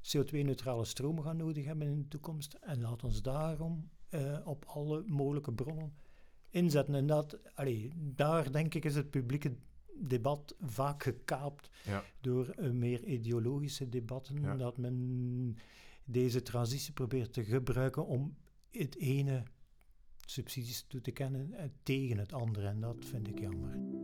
CO2-neutrale 0.02 0.86
stroom 0.86 1.22
gaan 1.22 1.38
nodig 1.38 1.66
hebben 1.66 1.88
in 1.88 2.02
de 2.02 2.08
toekomst. 2.08 2.54
En 2.54 2.82
laat 2.82 3.04
ons 3.04 3.22
daarom 3.22 3.90
uh, 4.10 4.38
op 4.44 4.66
alle 4.66 5.04
mogelijke 5.08 5.54
bronnen 5.54 5.94
inzetten. 6.50 6.96
En 6.96 7.06
dat, 7.06 7.38
allee, 7.54 7.92
daar 7.96 8.52
denk 8.52 8.74
ik 8.74 8.86
is 8.86 8.96
het 8.96 9.10
publieke 9.10 9.56
debat 9.96 10.56
vaak 10.60 11.04
gekaapt 11.04 11.70
ja. 11.84 12.04
door 12.22 12.56
uh, 12.60 12.72
meer 12.72 13.04
ideologische 13.04 13.90
debatten. 13.90 14.42
Ja. 14.42 14.56
Dat 14.56 14.78
men 14.78 15.58
deze 16.06 16.42
transitie 16.42 16.94
probeert 16.94 17.34
te 17.34 17.44
gebruiken 17.44 18.06
om 18.06 18.38
het 18.72 18.98
ene 18.98 19.44
subsidies 20.26 20.86
toe 20.88 21.02
te 21.02 21.12
kennen 21.12 21.50
uh, 21.52 21.64
tegen 21.84 22.18
het 22.18 22.34
andere. 22.34 22.68
En 22.68 22.80
dat 22.80 23.06
vind 23.06 23.28
ik 23.28 23.40
jammer. 23.40 24.01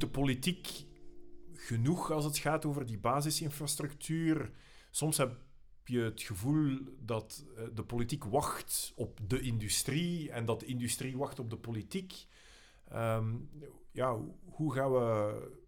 De 0.00 0.08
politiek 0.08 0.84
genoeg 1.52 2.10
als 2.10 2.24
het 2.24 2.38
gaat 2.38 2.64
over 2.64 2.86
die 2.86 2.98
basisinfrastructuur? 2.98 4.50
Soms 4.90 5.16
heb 5.16 5.38
je 5.84 6.00
het 6.00 6.22
gevoel 6.22 6.78
dat 7.00 7.44
eh, 7.56 7.64
de 7.74 7.84
politiek 7.84 8.24
wacht 8.24 8.92
op 8.96 9.20
de 9.28 9.40
industrie 9.40 10.30
en 10.30 10.44
dat 10.44 10.60
de 10.60 10.66
industrie 10.66 11.16
wacht 11.16 11.38
op 11.38 11.50
de 11.50 11.58
politiek. 11.58 12.26
Um, 12.92 13.50
ja, 13.92 14.18
hoe 14.44 14.72
gaan 14.72 14.92
we 14.92 15.64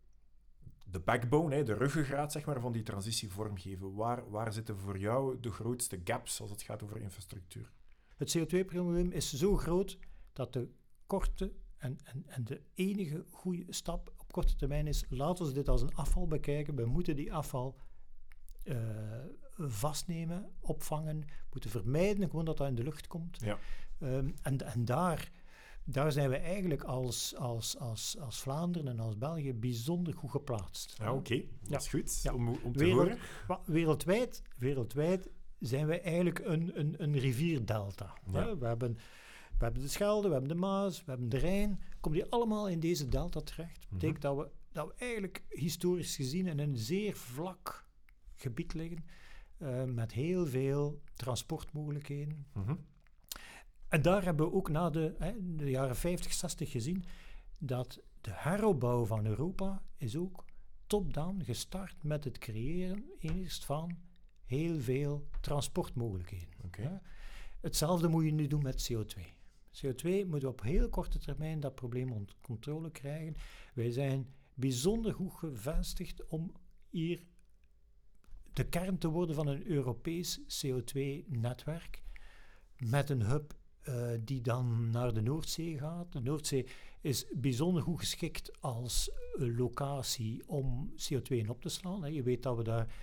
de 0.85 1.01
backbone, 1.01 1.62
de 1.62 1.75
ruggengraat 1.75 2.33
zeg 2.33 2.45
maar, 2.47 2.61
van 2.61 2.73
die 2.73 2.83
transitie 2.83 3.31
vormgeven? 3.31 3.95
Waar, 3.95 4.31
waar 4.31 4.53
zitten 4.53 4.79
voor 4.79 4.99
jou 4.99 5.41
de 5.41 5.51
grootste 5.51 6.01
gaps 6.05 6.41
als 6.41 6.51
het 6.51 6.62
gaat 6.62 6.83
over 6.83 7.01
infrastructuur? 7.01 7.71
Het 8.17 8.38
CO2-probleem 8.38 9.11
is 9.11 9.33
zo 9.33 9.57
groot 9.57 9.99
dat 10.33 10.53
de 10.53 10.69
korte 11.07 11.53
en, 11.77 11.99
en, 12.05 12.25
en 12.27 12.45
de 12.45 12.61
enige 12.75 13.25
goede 13.31 13.64
stap 13.69 14.12
op 14.29 14.35
korte 14.35 14.57
termijn 14.57 14.87
is, 14.87 15.05
laten 15.09 15.47
we 15.47 15.53
dit 15.53 15.69
als 15.69 15.83
een 15.83 15.95
afval 15.95 16.27
bekijken. 16.27 16.75
We 16.75 16.85
moeten 16.85 17.17
die 17.17 17.33
afval 17.33 17.77
uh, 18.64 18.77
vastnemen, 19.57 20.51
opvangen, 20.61 21.25
moeten 21.53 21.71
vermijden 21.71 22.31
gewoon 22.31 22.45
dat 22.45 22.57
dat 22.57 22.69
in 22.69 22.75
de 22.75 22.83
lucht 22.83 23.07
komt. 23.07 23.41
Ja. 23.41 23.59
Um, 23.99 24.35
en, 24.43 24.73
en 24.73 24.85
daar, 24.85 25.31
daar 25.85 26.12
zijn 26.12 26.31
we 26.31 26.37
eigenlijk 26.37 26.83
als, 26.83 27.37
als, 27.37 27.79
als, 27.79 28.17
als 28.21 28.41
Vlaanderen 28.41 28.88
en 28.88 29.01
als 29.01 29.19
België 29.19 29.55
bijzonder 29.55 30.14
goed 30.14 30.31
geplaatst. 30.31 30.95
Ja, 30.99 31.12
oké. 31.12 31.19
Okay. 31.19 31.49
Dat 31.61 31.71
ja. 31.71 31.77
is 31.77 31.88
goed 31.88 32.23
ja. 32.23 32.35
om, 32.35 32.49
om 32.49 32.73
te 32.73 32.79
Wereld, 32.79 33.19
horen. 33.47 33.61
Wereldwijd, 33.64 34.43
wereldwijd 34.57 35.31
zijn 35.59 35.87
wij 35.87 36.03
eigenlijk 36.03 36.38
een, 36.38 36.79
een, 36.79 37.03
een 37.03 37.19
rivierdelta. 37.19 38.14
We 38.25 38.38
hebben 38.38 38.99
we 39.59 39.64
hebben 39.64 39.83
de 39.83 39.88
Schelde, 39.88 40.27
we 40.27 40.33
hebben 40.33 40.53
de 40.53 40.59
Maas, 40.59 41.05
we 41.05 41.11
hebben 41.11 41.29
de 41.29 41.38
Rijn. 41.38 41.81
Komen 42.01 42.19
die 42.19 42.31
allemaal 42.31 42.69
in 42.69 42.81
deze 42.81 43.09
delta 43.09 43.41
terecht? 43.41 43.81
Dat 43.81 43.91
betekent 43.91 44.23
dat, 44.23 44.37
we, 44.37 44.51
dat 44.73 44.87
we 44.87 44.95
eigenlijk 44.97 45.45
historisch 45.49 46.17
gezien 46.17 46.47
in 46.47 46.59
een 46.59 46.77
zeer 46.77 47.17
vlak 47.17 47.87
gebied 48.35 48.75
liggen. 48.75 49.05
Uh, 49.59 49.85
met 49.85 50.13
heel 50.13 50.47
veel 50.47 51.01
transportmogelijkheden. 51.15 52.47
Mm 52.53 52.87
En 53.89 54.03
daar 54.03 54.25
hebben 54.25 54.47
we 54.47 54.53
ook 54.53 54.69
na 54.69 54.91
de, 54.91 55.15
hè, 55.19 55.33
de 55.57 55.71
jaren 55.71 55.97
50, 55.97 56.33
60 56.33 56.71
gezien 56.71 57.05
dat 57.59 58.01
de 58.21 58.31
heropbouw 58.33 59.05
van 59.05 59.27
Europa 59.27 59.83
is 59.97 60.17
ook 60.17 60.45
top-down 60.87 61.43
gestart 61.45 62.03
met 62.03 62.25
het 62.25 62.39
creëren 62.39 63.05
eerst 63.19 63.65
van 63.65 63.99
heel 64.45 64.81
veel 64.81 65.29
transportmogelijkheden. 65.41 66.55
Okay. 66.65 67.01
Hetzelfde 67.61 68.09
moet 68.09 68.25
je 68.25 68.33
nu 68.33 68.47
doen 68.47 68.63
met 68.63 68.91
CO2. 68.93 69.38
CO2 69.79 70.03
moeten 70.03 70.41
we 70.41 70.49
op 70.49 70.62
heel 70.62 70.88
korte 70.88 71.19
termijn 71.19 71.61
dat 71.61 71.75
probleem 71.75 72.12
onder 72.12 72.35
controle 72.41 72.91
krijgen. 72.91 73.37
Wij 73.75 73.91
zijn 73.91 74.35
bijzonder 74.55 75.14
goed 75.14 75.33
gevestigd 75.33 76.27
om 76.27 76.53
hier 76.91 77.23
de 78.53 78.69
kern 78.69 78.99
te 78.99 79.09
worden 79.09 79.35
van 79.35 79.47
een 79.47 79.67
Europees 79.67 80.41
CO2-netwerk. 80.41 82.05
Met 82.77 83.11
een 83.11 83.23
hub 83.23 83.57
uh, 83.88 84.11
die 84.21 84.41
dan 84.41 84.91
naar 84.91 85.14
de 85.14 85.23
Noordzee 85.23 85.79
gaat. 85.79 86.12
De 86.12 86.21
Noordzee 86.21 86.67
is 87.01 87.27
bijzonder 87.37 87.83
goed 87.83 87.99
geschikt 87.99 88.61
als 88.61 89.11
locatie 89.38 90.49
om 90.49 90.93
CO2 90.93 91.29
in 91.29 91.51
op 91.51 91.61
te 91.61 91.69
slaan. 91.69 92.12
Je 92.12 92.23
weet 92.23 92.43
dat 92.43 92.57
we 92.57 92.62
daar 92.62 92.95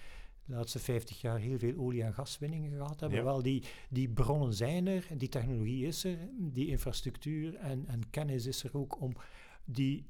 de 0.46 0.54
laatste 0.54 0.80
50 0.80 1.22
jaar 1.22 1.40
heel 1.40 1.58
veel 1.58 1.78
olie- 1.78 2.04
en 2.04 2.14
gaswinningen 2.14 2.72
gehad 2.72 3.00
hebben. 3.00 3.20
Ja. 3.20 3.24
Wel, 3.24 3.42
die, 3.42 3.64
die 3.90 4.10
bronnen 4.10 4.54
zijn 4.54 4.88
er, 4.88 5.08
die 5.18 5.30
technologie 5.30 5.86
is 5.86 6.04
er, 6.04 6.18
die 6.38 6.68
infrastructuur 6.68 7.56
en, 7.56 7.86
en 7.88 8.10
kennis 8.10 8.46
is 8.46 8.64
er 8.64 8.78
ook 8.78 9.02
om 9.02 9.16
die, 9.66 10.06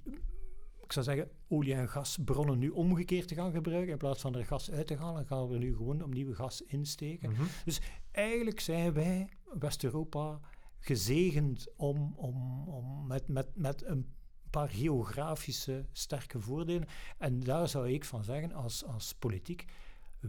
ik 0.81 0.91
zou 0.91 1.05
zeggen, 1.05 1.29
olie- 1.47 1.73
en 1.73 1.89
gasbronnen 1.89 2.59
nu 2.59 2.69
omgekeerd 2.69 3.27
te 3.27 3.35
gaan 3.35 3.51
gebruiken. 3.51 3.91
In 3.91 3.97
plaats 3.97 4.21
van 4.21 4.35
er 4.35 4.45
gas 4.45 4.71
uit 4.71 4.87
te 4.87 4.95
halen, 4.95 5.25
gaan 5.25 5.47
we 5.47 5.57
nu 5.57 5.75
gewoon 5.75 6.03
opnieuw 6.03 6.33
gas 6.33 6.61
insteken. 6.61 7.31
Mhm. 7.31 7.43
Dus 7.65 7.81
eigenlijk 8.11 8.59
zijn 8.59 8.93
wij, 8.93 9.29
West-Europa, 9.59 10.39
gezegend 10.79 11.67
om, 11.77 12.13
om, 12.15 12.67
om 12.67 13.07
met, 13.07 13.27
met, 13.27 13.47
met 13.53 13.83
een 13.85 14.13
paar 14.49 14.69
geografische 14.69 15.85
sterke 15.91 16.39
voordelen. 16.39 16.87
En 17.17 17.39
daar 17.39 17.67
zou 17.67 17.89
ik 17.89 18.05
van 18.05 18.23
zeggen, 18.23 18.53
als, 18.53 18.85
als 18.85 19.13
politiek, 19.13 19.65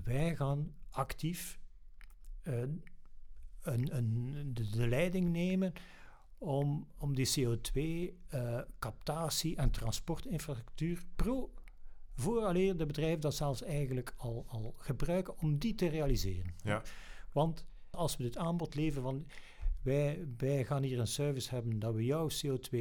wij 0.04 0.36
gaan 0.36 0.74
actief 0.90 1.58
uh, 2.42 2.62
een, 3.62 3.96
een, 3.96 4.50
de, 4.54 4.70
de, 4.70 4.88
leiding 4.88 5.32
nemen 5.32 5.72
om, 6.38 6.86
om 6.98 7.14
die 7.14 7.28
CO2-captatie 7.40 9.52
uh, 9.52 9.58
en 9.62 9.70
transportinfrastructuur 9.70 11.04
pro 11.16 11.50
vooraleer 12.14 12.76
de 12.76 12.86
bedrijven 12.86 13.20
dat 13.20 13.34
zelfs 13.34 13.62
eigenlijk 13.62 14.14
al, 14.16 14.44
al 14.48 14.74
gebruiken 14.78 15.38
om 15.38 15.58
die 15.58 15.74
te 15.74 15.88
realiseren. 15.88 16.54
Ja. 16.62 16.82
Want 17.32 17.66
als 17.90 18.16
we 18.16 18.22
dit 18.22 18.36
aanbod 18.36 18.74
leveren 18.74 19.02
van 19.02 19.26
wij, 19.82 20.26
wij 20.36 20.64
gaan 20.64 20.82
hier 20.82 20.98
een 20.98 21.06
service 21.06 21.54
hebben 21.54 21.78
dat 21.78 21.94
we 21.94 22.04
jouw 22.04 22.28
CO2 22.28 22.78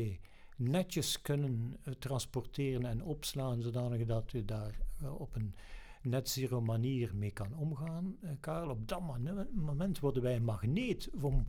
netjes 0.57 1.21
kunnen 1.21 1.77
uh, 1.83 1.93
transporteren 1.93 2.85
en 2.85 3.03
opslaan 3.03 3.61
zodanig 3.61 4.05
dat 4.05 4.31
we 4.31 4.45
daar 4.45 4.79
op 5.17 5.35
een 5.35 5.55
net 6.05 6.29
zero 6.29 6.61
manier 6.61 7.15
mee 7.15 7.31
kan 7.31 7.53
omgaan, 7.57 8.15
uh, 8.23 8.29
Karel. 8.39 8.69
Op 8.69 8.87
dat 8.87 9.01
moment 9.51 9.99
worden 9.99 10.23
wij 10.23 10.35
een 10.35 10.43
magneet 10.43 11.09
om, 11.21 11.47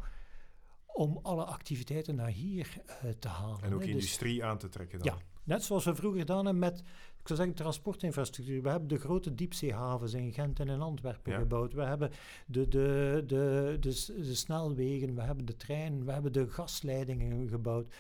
om 0.87 1.19
alle 1.23 1.45
activiteiten 1.45 2.15
naar 2.15 2.29
hier 2.29 2.83
uh, 3.05 3.11
te 3.11 3.29
halen. 3.29 3.63
En 3.63 3.75
ook 3.75 3.83
hè. 3.83 3.89
industrie 3.89 4.35
dus, 4.35 4.45
aan 4.45 4.59
te 4.59 4.69
trekken 4.69 4.99
dan. 4.99 5.07
Ja, 5.07 5.23
net 5.45 5.63
zoals 5.63 5.85
we 5.85 5.95
vroeger 5.95 6.21
gedaan 6.21 6.45
hebben 6.45 6.59
met, 6.59 6.79
ik 7.21 7.27
zou 7.27 7.39
zeggen, 7.39 7.57
transportinfrastructuur. 7.57 8.63
We 8.63 8.69
hebben 8.69 8.89
de 8.89 8.99
grote 8.99 9.35
diepzeehavens 9.35 10.13
in 10.13 10.33
Gent 10.33 10.61
en 10.61 10.69
in 10.69 10.81
Antwerpen 10.81 11.33
Ja. 11.33 11.39
gebouwd. 11.39 11.73
We 11.73 11.85
hebben 11.85 12.11
de, 12.47 12.69
de, 12.69 13.23
de, 13.27 13.77
de, 13.81 14.23
de 14.23 14.35
snelwegen, 14.35 15.15
we 15.15 15.23
hebben 15.23 15.45
de 15.45 15.57
trein, 15.57 16.05
we 16.05 16.13
hebben 16.13 16.33
de 16.33 16.49
gasleidingen 16.49 17.49
gebouwd. 17.49 17.95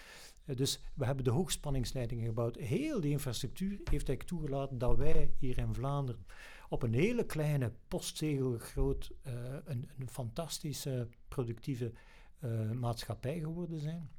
Uh, 0.46 0.56
dus 0.56 0.80
we 0.94 1.04
hebben 1.04 1.24
de 1.24 1.30
hoogspanningsleidingen 1.30 2.26
gebouwd. 2.26 2.56
Heel 2.56 3.00
die 3.00 3.10
infrastructuur 3.10 3.70
heeft 3.70 3.90
eigenlijk 3.90 4.22
toegelaten 4.22 4.78
dat 4.78 4.96
wij 4.96 5.34
hier 5.38 5.58
in 5.58 5.74
Vlaanderen 5.74 6.26
op 6.68 6.82
een 6.82 6.94
hele 6.94 7.26
kleine 7.26 7.72
postzegel 7.88 8.58
groot 8.58 9.10
uh, 9.26 9.32
een, 9.64 9.88
een, 9.98 10.08
fantastische 10.08 11.08
productieve 11.28 11.92
uh, 12.40 12.70
maatschappij 12.70 13.38
geworden 13.38 13.80
zijn. 13.80 14.10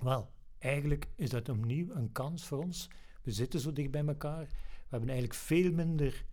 Wel, 0.00 0.30
eigenlijk 0.58 1.08
is 1.14 1.30
dat 1.30 1.48
opnieuw 1.48 1.94
een 1.94 2.12
kans 2.12 2.46
voor 2.46 2.58
ons. 2.58 2.90
We 3.22 3.32
zitten 3.32 3.60
zo 3.60 3.72
dicht 3.72 3.90
bij 3.90 4.06
elkaar. 4.06 4.44
We 4.44 4.96
hebben 4.96 5.08
eigenlijk 5.08 5.38
veel 5.38 5.72
minder 5.72 6.24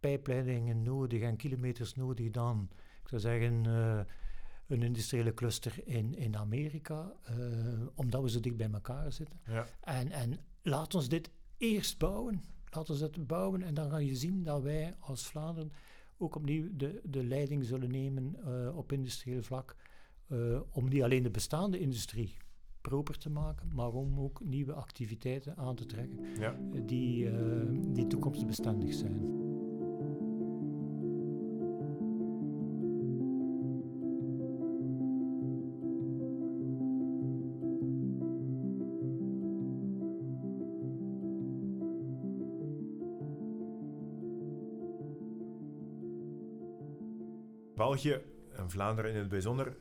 pijpleidingen 0.00 0.82
nodig 0.82 1.22
en 1.22 1.36
kilometers 1.36 1.94
nodig 1.94 2.30
dan, 2.30 2.68
ik 3.02 3.08
zou 3.08 3.20
zeggen, 3.20 3.66
een 4.68 4.82
industriële 4.82 5.34
cluster 5.34 5.80
in, 5.84 6.14
in 6.14 6.36
Amerika, 6.36 7.12
uh, 7.30 7.86
omdat 7.94 8.22
we 8.22 8.30
zo 8.30 8.40
dicht 8.40 8.56
bij 8.56 8.70
elkaar 8.72 9.12
zitten. 9.12 9.40
Ja. 9.46 9.66
En, 9.80 10.10
en 10.10 10.38
laat 10.62 10.94
ons 10.94 11.08
dit 11.08 11.30
eerst 11.56 11.98
bouwen. 11.98 12.42
Laten 12.70 12.94
we 12.94 13.00
dat 13.00 13.26
bouwen 13.26 13.62
en 13.62 13.74
dan 13.74 13.90
ga 13.90 13.96
je 13.98 14.16
zien 14.16 14.42
dat 14.42 14.62
wij 14.62 14.94
als 14.98 15.26
Vlaanderen 15.26 15.72
ook 16.16 16.34
opnieuw 16.34 16.68
de, 16.76 17.00
de 17.04 17.24
leiding 17.24 17.64
zullen 17.64 17.90
nemen 17.90 18.36
uh, 18.46 18.76
op 18.76 18.92
industrieel 18.92 19.42
vlak. 19.42 19.76
Uh, 20.28 20.60
om 20.70 20.88
niet 20.88 21.02
alleen 21.02 21.22
de 21.22 21.30
bestaande 21.30 21.78
industrie 21.78 22.36
proper 22.80 23.18
te 23.18 23.30
maken, 23.30 23.68
maar 23.74 23.92
om 23.92 24.20
ook 24.20 24.40
nieuwe 24.44 24.72
activiteiten 24.72 25.56
aan 25.56 25.74
te 25.74 25.86
trekken 25.86 26.18
Ja. 26.38 26.56
die, 26.86 27.30
eh, 27.30 27.36
die 27.70 28.06
toekomstbestendig 28.06 28.94
zijn. 28.94 29.16
België 47.78 48.20
en 48.52 48.70
Vlaanderen 48.70 49.10
in 49.10 49.18
het 49.18 49.28
bijzonder 49.28 49.76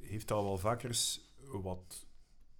heeft 0.00 0.30
al 0.30 0.44
wel 0.44 0.58
vaker 0.58 0.96
wat 1.62 2.06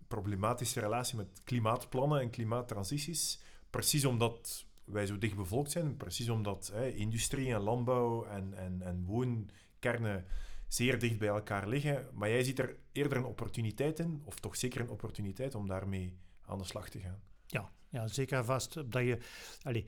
problematische 0.09 0.81
relatie 0.81 1.17
met 1.17 1.41
klimaatplannen 1.45 2.21
en 2.21 2.31
klimaattransities. 2.31 3.41
Precies 3.71 4.05
omdat 4.05 4.67
wij 4.85 5.07
zo 5.07 5.19
dicht 5.19 5.37
bevolkt 5.37 5.71
zijn, 5.71 5.97
precies 5.97 6.29
omdat 6.29 6.71
hè, 6.73 6.89
industrie 6.89 7.55
en 7.55 7.61
landbouw 7.61 8.25
en, 8.25 8.55
en, 8.55 8.83
en 8.83 9.05
woonkernen 9.05 10.27
zeer 10.69 10.99
dicht 10.99 11.19
bij 11.19 11.29
elkaar 11.29 11.69
liggen. 11.69 12.09
Maar 12.13 12.29
jij 12.29 12.45
ziet 12.45 12.59
er 12.59 12.77
eerder 12.93 13.19
een 13.19 13.25
opportuniteit 13.25 13.99
in, 13.99 14.23
of 14.25 14.41
toch 14.41 14.57
zeker 14.57 14.81
een 14.81 14.91
opportuniteit 14.91 15.55
om 15.55 15.69
daarmee 15.69 16.19
aan 16.43 16.59
de 16.59 16.65
slag 16.65 16.89
te 16.89 17.01
gaan. 17.01 17.23
Ja, 17.47 17.73
ja 17.89 18.07
zeker 18.07 18.45
vast. 18.45 18.75
Dat 18.75 19.03
je, 19.03 19.19
allee, 19.63 19.87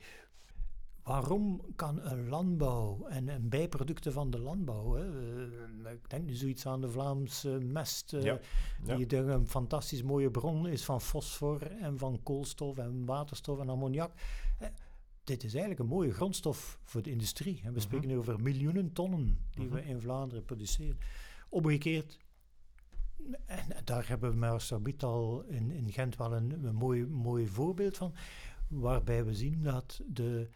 waarom 1.07 1.61
kan 1.75 2.01
een 2.05 2.29
landbouw 2.29 3.05
en, 3.07 3.29
en 3.29 3.49
bijproducten 3.49 4.13
van 4.13 4.29
de 4.29 4.39
landbouw, 4.39 4.93
hè, 4.93 5.05
eh, 5.85 5.91
ik 5.91 6.09
denk 6.09 6.25
nu 6.25 6.33
zoiets 6.33 6.65
aan 6.65 6.81
de 6.81 6.89
Vlaamse 6.89 7.49
mest, 7.49 8.13
eh, 8.13 8.23
Ja, 8.23 8.39
die 8.95 9.17
een 9.17 9.47
fantastisch 9.47 10.03
mooie 10.03 10.31
bron 10.31 10.67
is 10.67 10.85
van 10.85 11.01
fosfor 11.01 11.61
en 11.71 11.97
van 11.97 12.19
koolstof 12.23 12.77
en 12.77 13.05
waterstof 13.05 13.59
en 13.59 13.69
ammoniak. 13.69 14.11
Dit 15.23 15.43
is 15.43 15.51
eigenlijk 15.51 15.79
een 15.79 15.95
mooie 15.95 16.13
grondstof 16.13 16.79
voor 16.83 17.01
de 17.01 17.09
industrie. 17.11 17.55
En 17.57 17.63
we 17.63 17.69
Mhm. 17.71 17.79
spreken 17.79 18.07
nu 18.07 18.17
over 18.17 18.41
miljoenen 18.41 18.93
tonnen 18.93 19.39
die 19.51 19.69
we 19.69 19.79
Mhm. 19.79 19.87
in 19.89 19.99
Vlaanderen 19.99 20.43
produceren. 20.45 20.97
Omgekeerd, 21.49 22.17
en 23.45 23.65
daar 23.83 24.07
hebben 24.07 24.29
we 24.31 24.35
met 24.37 24.49
Arsabiet 24.49 25.03
al 25.03 25.43
in, 25.43 25.71
in 25.71 25.91
Gent 25.91 26.15
wel 26.17 26.33
een, 26.33 26.65
een 26.65 26.75
mooi, 26.75 27.05
mooi 27.05 27.47
voorbeeld 27.47 27.97
van, 27.97 28.13
waarbij 28.67 29.25
we 29.25 29.33
zien 29.33 29.63
dat 29.63 30.01
de, 30.07 30.49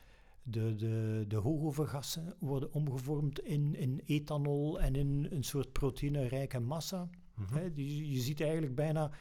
de, 0.43 0.75
de, 0.75 1.25
de 1.27 1.35
hoogovergassen 1.35 2.35
worden 2.39 2.73
omgevormd 2.73 3.39
in, 3.39 3.75
in 3.75 4.01
ethanol 4.05 4.79
en 4.79 4.95
in 4.95 5.27
een 5.29 5.43
soort 5.43 5.71
proteïnerijke 5.71 6.59
massa. 6.59 7.09
Mhm. 7.35 7.81
Je 7.81 8.19
ziet 8.19 8.41
eigenlijk 8.41 8.75
bijna, 8.75 9.11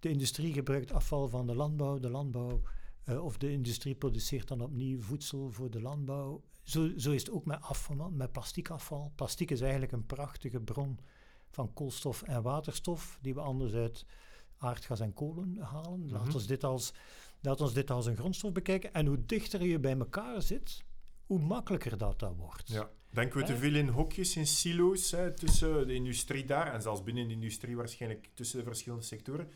de 0.00 0.08
industrie 0.08 0.52
gebruikt 0.52 0.92
afval 0.92 1.28
van 1.28 1.46
de 1.46 1.54
landbouw, 1.54 1.98
de 1.98 2.10
landbouw, 2.10 2.62
eh, 3.04 3.24
of 3.24 3.38
de 3.38 3.52
industrie 3.52 3.94
produceert 3.94 4.48
dan 4.48 4.60
opnieuw 4.60 5.00
voedsel 5.00 5.50
voor 5.50 5.70
de 5.70 5.80
landbouw. 5.80 6.42
Zo, 6.62 6.90
zo 6.96 7.10
is 7.10 7.22
het 7.22 7.30
ook 7.30 7.44
met 7.44 7.60
afval, 7.60 8.10
met 8.10 8.32
plastiekafval. 8.32 9.12
Plastic 9.14 9.50
is 9.50 9.60
eigenlijk 9.60 9.92
een 9.92 10.06
prachtige 10.06 10.60
bron 10.60 10.98
van 11.50 11.72
koolstof 11.72 12.22
en 12.22 12.42
waterstof, 12.42 13.18
die 13.20 13.34
we 13.34 13.40
anders 13.40 13.72
uit 13.72 14.06
aardgas 14.56 15.00
en 15.00 15.12
kolen 15.12 15.56
halen. 15.58 16.00
Mhm. 16.00 16.34
ons 16.34 16.46
dit 16.46 16.64
als, 16.64 16.92
laat 17.40 17.60
ons 17.60 17.72
dit 17.74 17.90
als 17.90 18.06
een 18.06 18.16
grondstof 18.16 18.52
bekijken. 18.52 18.92
En 18.94 19.06
hoe 19.06 19.24
dichter 19.26 19.62
je 19.62 19.78
bij 19.78 19.98
elkaar 19.98 20.42
zit, 20.42 20.84
hoe 21.26 21.38
makkelijker 21.40 21.98
dat, 21.98 22.18
dat 22.18 22.36
wordt. 22.36 22.68
Ja. 22.68 22.90
Denken 23.10 23.38
we 23.38 23.44
te 23.44 23.56
veel 23.56 23.74
in 23.74 23.88
hokjes, 23.88 24.36
in 24.36 24.46
silo's, 24.46 25.10
hè, 25.10 25.34
tussen 25.34 25.86
de 25.86 25.94
industrie 25.94 26.44
daar 26.44 26.72
en 26.74 26.82
zelfs 26.82 27.02
binnen 27.02 27.28
de 27.28 27.34
industrie 27.34 27.76
waarschijnlijk 27.76 28.30
tussen 28.34 28.58
de 28.58 28.64
verschillende 28.64 29.04
sectoren? 29.04 29.48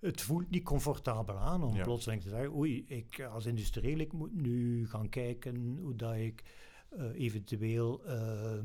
het 0.00 0.20
voelt 0.20 0.50
niet 0.50 0.62
comfortabel 0.64 1.36
aan 1.38 1.62
om 1.62 1.76
Ja. 1.76 1.82
plotseling 1.82 2.22
te 2.22 2.28
zeggen, 2.28 2.54
oei, 2.54 2.84
ik 2.88 3.20
als 3.20 3.46
industrieel, 3.46 3.98
ik 3.98 4.12
moet 4.12 4.34
nu 4.34 4.88
gaan 4.88 5.08
kijken 5.08 5.78
hoe 5.82 5.94
dat 5.96 6.14
ik 6.14 6.42
eh, 6.88 7.04
eventueel 7.14 8.04
ehm, 8.06 8.64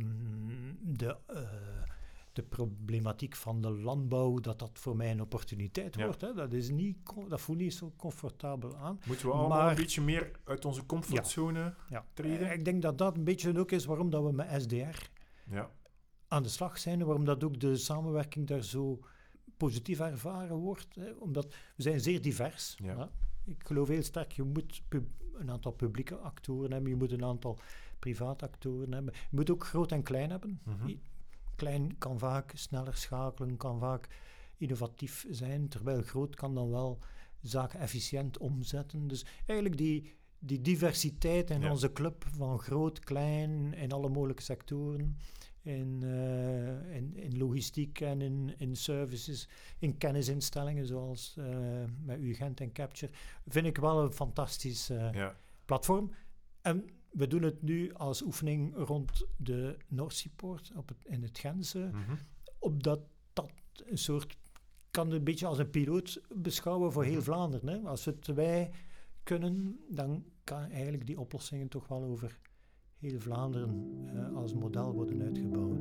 de, 0.81 1.17
eh, 1.27 1.41
de 2.33 2.43
problematiek 2.43 3.35
van 3.35 3.61
de 3.61 3.71
landbouw, 3.71 4.39
dat 4.39 4.59
dat 4.59 4.71
voor 4.73 4.95
mij 4.95 5.11
een 5.11 5.21
opportuniteit 5.21 5.95
Ja. 5.95 6.05
wordt. 6.05 6.21
Hè. 6.21 6.33
Dat, 6.33 6.53
is 6.53 6.69
niet, 6.69 6.97
dat 7.27 7.41
voelt 7.41 7.57
niet 7.57 7.73
zo 7.73 7.93
comfortabel 7.97 8.75
aan. 8.77 8.99
Moeten 9.05 9.25
we 9.25 9.31
allemaal 9.33 9.57
Maar- 9.57 9.69
een 9.69 9.75
beetje 9.75 10.01
meer 10.01 10.31
uit 10.43 10.65
onze 10.65 10.85
comfortzone 10.85 11.73
Ja. 11.89 12.05
treden? 12.13 12.47
Eh, 12.49 12.53
Ik 12.53 12.65
denk 12.65 12.81
dat 12.81 12.97
dat 12.97 13.17
een 13.17 13.23
beetje 13.23 13.57
ook 13.59 13.71
is 13.71 13.85
waarom 13.85 14.09
dat 14.09 14.23
we 14.23 14.31
met 14.31 14.61
SDR 14.61 15.09
Ja. 15.49 15.69
aan 16.27 16.43
de 16.43 16.49
slag 16.49 16.77
zijn, 16.79 17.03
waarom 17.05 17.25
dat 17.25 17.43
ook 17.43 17.59
de 17.59 17.75
samenwerking 17.75 18.47
daar 18.47 18.63
zo 18.63 18.99
positief 19.57 19.99
ervaren 19.99 20.55
wordt. 20.57 20.95
Hè, 20.95 21.11
omdat 21.11 21.45
we 21.75 21.83
zijn 21.83 21.99
zeer 21.99 22.21
divers. 22.21 22.77
Hè. 22.83 23.05
Ik 23.45 23.63
geloof 23.65 23.87
heel 23.87 24.03
sterk, 24.03 24.31
je 24.31 24.43
moet 24.43 24.81
een 25.33 25.51
aantal 25.51 25.71
publieke 25.71 26.15
actoren 26.15 26.71
hebben, 26.71 26.89
je 26.89 26.95
moet 26.97 27.11
een 27.11 27.23
aantal 27.25 27.59
private 27.99 28.45
actoren 28.45 28.93
hebben. 28.93 29.13
Je 29.13 29.35
moet 29.35 29.49
ook 29.51 29.65
groot 29.65 29.91
en 29.91 30.03
klein 30.03 30.29
hebben. 30.29 30.59
Mhm. 30.63 30.93
Klein 31.61 31.97
kan 31.97 32.19
vaak 32.19 32.51
sneller 32.55 32.95
schakelen, 32.95 33.57
kan 33.57 33.79
vaak 33.79 34.07
innovatief 34.57 35.25
zijn, 35.29 35.67
terwijl 35.67 36.01
groot 36.01 36.35
kan 36.35 36.55
dan 36.55 36.69
wel 36.69 36.99
zaken 37.41 37.79
efficiënt 37.79 38.37
omzetten. 38.37 39.07
Dus 39.07 39.25
eigenlijk 39.45 39.77
die, 39.77 40.13
die 40.39 40.61
diversiteit 40.61 41.49
in 41.49 41.61
Ja. 41.61 41.69
onze 41.71 41.91
club 41.93 42.25
van 42.35 42.59
groot, 42.59 42.99
klein, 42.99 43.73
in 43.73 43.91
alle 43.91 44.09
mogelijke 44.09 44.41
sectoren, 44.41 45.17
in, 45.61 45.99
eh, 46.03 46.95
in, 46.95 47.15
in 47.15 47.37
logistiek 47.37 47.99
en 48.01 48.21
in, 48.21 48.53
in 48.57 48.75
services, 48.75 49.47
in 49.79 49.97
kennisinstellingen 49.97 50.85
zoals 50.85 51.35
eh, 51.37 51.45
met 52.03 52.19
UGent 52.19 52.61
en 52.61 52.71
Capture, 52.71 53.11
vind 53.47 53.65
ik 53.65 53.77
wel 53.77 54.03
een 54.03 54.13
fantastisch 54.13 54.89
eh, 54.89 55.11
Ja. 55.13 55.35
platform. 55.65 56.11
En 56.61 56.89
we 57.11 57.27
doen 57.27 57.41
het 57.41 57.61
nu 57.61 57.93
als 57.93 58.21
oefening 58.21 58.75
rond 58.75 59.25
de 59.37 59.77
op 60.75 60.87
het, 60.89 60.97
in 61.05 61.21
het 61.23 61.39
Gentse, 61.39 61.89
Mhm. 61.91 62.15
opdat 62.59 62.99
dat 63.33 63.51
een 63.85 63.97
soort, 63.97 64.37
kan 64.91 65.05
het 65.07 65.15
een 65.17 65.23
beetje 65.23 65.45
als 65.47 65.57
een 65.57 65.69
piloot 65.69 66.21
beschouwen 66.35 66.91
voor 66.91 67.03
heel 67.03 67.13
Mhm. 67.13 67.21
Vlaanderen. 67.23 67.67
Hè? 67.69 67.77
Als 67.89 68.05
het 68.05 68.27
wij 68.27 68.71
kunnen, 69.23 69.79
dan 69.89 70.25
kan 70.43 70.61
eigenlijk 70.61 71.05
die 71.05 71.19
oplossingen 71.19 71.67
toch 71.67 71.87
wel 71.87 72.03
over 72.03 72.39
heel 72.97 73.19
Vlaanderen 73.19 74.01
eh, 74.07 74.35
als 74.35 74.53
model 74.53 74.93
worden 74.93 75.21
uitgebouwd. 75.21 75.79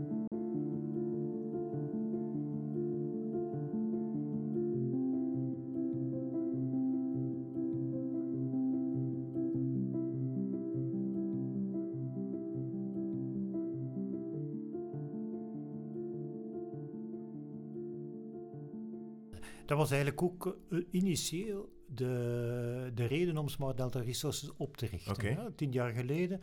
Dat 19.70 19.78
was 19.78 19.90
eigenlijk 19.90 20.22
ook 20.22 20.58
eh, 20.70 20.78
initieel 20.90 21.72
de, 21.86 22.90
de 22.94 23.04
reden 23.04 23.36
om 23.36 23.48
Smart 23.48 23.76
Delta 23.76 24.00
Resources 24.00 24.50
op 24.56 24.76
te 24.76 24.86
richten. 24.86 25.54
Tien 25.54 25.72
jaar 25.72 25.92
geleden 25.92 26.40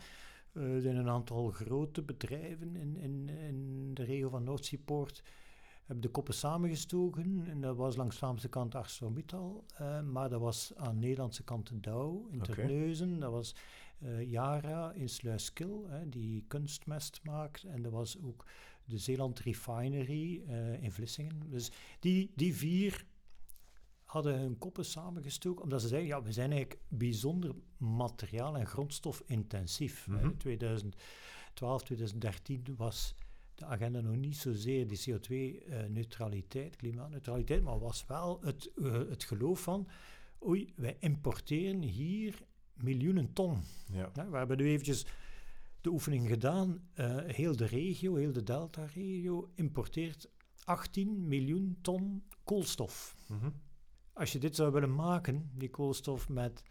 eh, 0.52 0.62
zijn 0.78 0.96
een 0.96 1.08
aantal 1.08 1.50
grote 1.50 2.02
bedrijven 2.02 2.76
in, 2.76 2.96
in, 2.96 3.28
in 3.28 3.90
de 3.94 4.02
regio 4.02 4.28
van 4.28 4.44
Noordseapoort 4.44 5.22
hebben 5.84 6.04
de 6.04 6.10
koppen 6.10 6.34
samengestoken. 6.34 7.44
En 7.48 7.60
dat 7.60 7.76
was 7.76 7.96
langs 7.96 8.14
de 8.14 8.18
Vlaamse 8.18 8.48
kant 8.48 8.74
ArcelorMittal, 8.74 9.64
eh, 9.74 10.00
maar 10.00 10.28
dat 10.28 10.40
was 10.40 10.72
aan 10.76 10.94
de 10.94 11.00
Nederlandse 11.00 11.44
kant 11.44 11.70
Dow 11.82 12.32
in. 12.32 12.40
Terneuzen. 12.40 13.20
Dat 13.20 13.32
was 13.32 13.54
eh, 13.98 14.30
Yara 14.30 14.92
in 14.92 15.08
Sluiskil, 15.08 15.86
hè, 15.88 16.08
die 16.08 16.44
kunstmest 16.46 17.20
maakt. 17.22 17.64
En 17.64 17.82
dat 17.82 17.92
was 17.92 18.18
ook 18.22 18.44
de 18.84 18.98
Zeeland 18.98 19.38
Refinery 19.38 20.42
in 20.80 20.92
Vlissingen. 20.92 21.50
Dus 21.50 21.70
die, 22.00 22.32
die 22.34 22.54
vier 22.54 23.06
hadden 24.08 24.38
hun 24.38 24.58
koppen 24.58 24.84
samengestoken, 24.84 25.62
omdat 25.62 25.80
ze 25.80 25.88
zeiden, 25.88 26.08
ja, 26.08 26.22
we 26.22 26.32
zijn 26.32 26.50
eigenlijk 26.52 26.80
bijzonder 26.88 27.54
materiaal- 27.76 28.56
en 28.56 28.66
grondstofintensief. 28.66 30.04
hè. 30.10 30.12
Mhm. 30.26 30.36
2012, 30.36 31.82
2013 31.82 32.64
was 32.76 33.14
de 33.54 33.64
agenda 33.64 34.00
nog 34.00 34.16
niet 34.16 34.36
zozeer 34.36 34.86
die 34.88 34.98
CO2-neutraliteit, 34.98 36.76
klimaatneutraliteit, 36.76 37.62
maar 37.62 37.78
was 37.78 38.04
wel 38.06 38.40
het, 38.42 38.70
eh, 38.76 38.92
het 38.92 39.24
geloof 39.24 39.60
van, 39.62 39.88
oei, 40.46 40.72
wij 40.76 40.96
importeren 41.00 41.82
hier 41.82 42.42
miljoenen 42.74 43.32
ton. 43.32 43.60
Ja. 43.92 44.10
We 44.30 44.36
hebben 44.36 44.56
nu 44.56 44.68
eventjes 44.68 45.06
de 45.80 45.90
oefening 45.90 46.28
gedaan. 46.28 46.88
Eh, 46.94 47.16
heel 47.26 47.56
de 47.56 47.66
regio, 47.66 48.14
heel 48.14 48.32
de 48.32 48.42
Delta-regio, 48.42 49.50
importeert 49.54 50.28
18 50.64 51.28
miljoen 51.28 51.78
ton 51.80 52.22
koolstof. 52.44 53.16
Mhm. 53.28 53.50
Als 54.18 54.32
je 54.32 54.38
dit 54.38 54.56
zou 54.56 54.72
willen 54.72 54.94
maken, 54.94 55.50
die 55.54 55.70
koolstof 55.70 56.28
met 56.28 56.62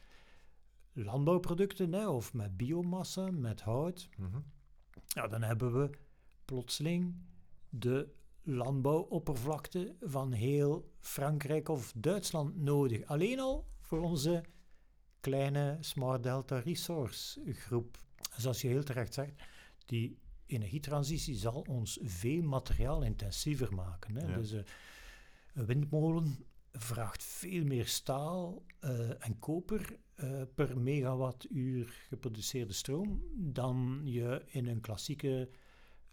landbouwproducten 0.93 1.93
hè, 1.93 2.07
of 2.07 2.33
met 2.33 2.57
biomassa, 2.57 3.31
met 3.31 3.62
hout, 3.62 4.10
Mhm. 4.17 4.39
ja, 5.07 5.27
dan 5.27 5.41
hebben 5.43 5.81
we 5.81 5.89
plotseling 6.45 7.15
de 7.69 8.10
landbouwoppervlakte 8.43 9.95
van 10.01 10.31
heel 10.31 10.91
Frankrijk 10.99 11.69
of 11.69 11.93
Duitsland 11.95 12.55
nodig. 12.55 13.05
Alleen 13.05 13.39
al 13.39 13.67
voor 13.81 13.99
onze 14.01 14.43
kleine 15.19 15.77
Smart 15.79 16.23
Delta 16.23 16.60
Resource 16.60 17.41
groep. 17.53 17.97
Zoals 18.38 18.62
je 18.62 18.67
heel 18.67 18.83
terecht 18.83 19.13
zegt, 19.13 19.33
die 19.86 20.17
energietransitie 20.45 21.36
zal 21.36 21.65
ons 21.69 21.99
veel 22.01 22.41
materiaalintensiever 22.43 23.73
maken. 23.73 24.15
Hè? 24.15 24.33
Dus 24.33 24.53
uh, 24.53 24.62
een 25.53 25.65
windmolen 25.65 26.45
vraagt 26.78 27.24
veel 27.24 27.66
meer 27.66 27.88
staal 27.88 28.63
uh, 28.84 29.26
en 29.26 29.40
koper 29.40 29.98
uh, 30.16 30.42
per 30.56 30.78
megawattuur 30.80 32.06
geproduceerde 32.08 32.74
stroom 32.74 33.22
dan 33.36 34.02
je 34.04 34.42
in 34.46 34.68
een 34.68 34.82
klassieke 34.82 35.50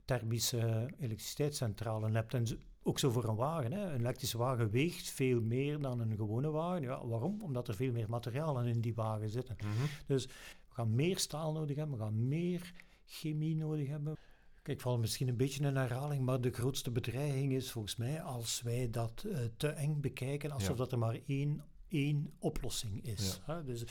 thermische 0.05 0.91
elektriciteitscentrale 0.99 2.11
hebt. 2.11 2.35
En 2.35 2.47
ook 2.83 2.99
zo 2.99 3.11
voor 3.11 3.25
een 3.25 3.37
wagen. 3.37 3.73
Hè. 3.73 3.93
Een 3.93 4.01
elektrische 4.01 4.39
wagen 4.39 4.71
weegt 4.71 5.11
veel 5.11 5.41
meer 5.41 5.81
dan 5.81 6.01
een 6.01 6.17
gewone 6.17 6.51
wagen. 6.51 6.83
Ja, 6.83 7.07
waarom? 7.07 7.43
Omdat 7.43 7.69
er 7.69 7.75
veel 7.75 7.93
meer 7.93 8.09
materialen 8.09 8.67
in 8.67 8.81
die 8.81 8.95
wagen 8.95 9.31
zitten. 9.31 9.57
Mhm. 9.59 9.87
Dus 10.07 10.27
we 10.27 10.75
gaan 10.75 10.95
meer 10.95 11.19
staal 11.19 11.53
nodig 11.53 11.77
hebben, 11.77 11.99
we 11.99 12.05
gaan 12.05 12.29
meer 12.29 12.73
chemie 13.05 13.57
nodig 13.57 13.89
hebben. 13.89 14.17
Kijk, 14.65 14.77
ik 14.77 14.83
val 14.83 14.99
misschien 14.99 15.29
een 15.29 15.37
beetje 15.37 15.65
in 15.65 15.77
herhaling, 15.77 16.25
maar 16.25 16.41
de 16.41 16.51
grootste 16.51 16.91
bedreiging 16.91 17.53
is 17.53 17.71
volgens 17.71 17.97
mij 17.97 18.23
als 18.23 18.63
wij 18.63 18.91
dat 18.91 19.25
uh, 19.27 19.39
te 19.57 19.69
eng 19.69 20.01
bekijken, 20.01 20.51
alsof 20.51 20.77
dat 20.77 20.93
er 20.93 20.99
maar 20.99 21.19
één, 21.27 21.65
één 21.89 22.33
oplossing 22.39 23.05
is. 23.05 23.41
Hè? 23.45 23.65
Dus 23.65 23.85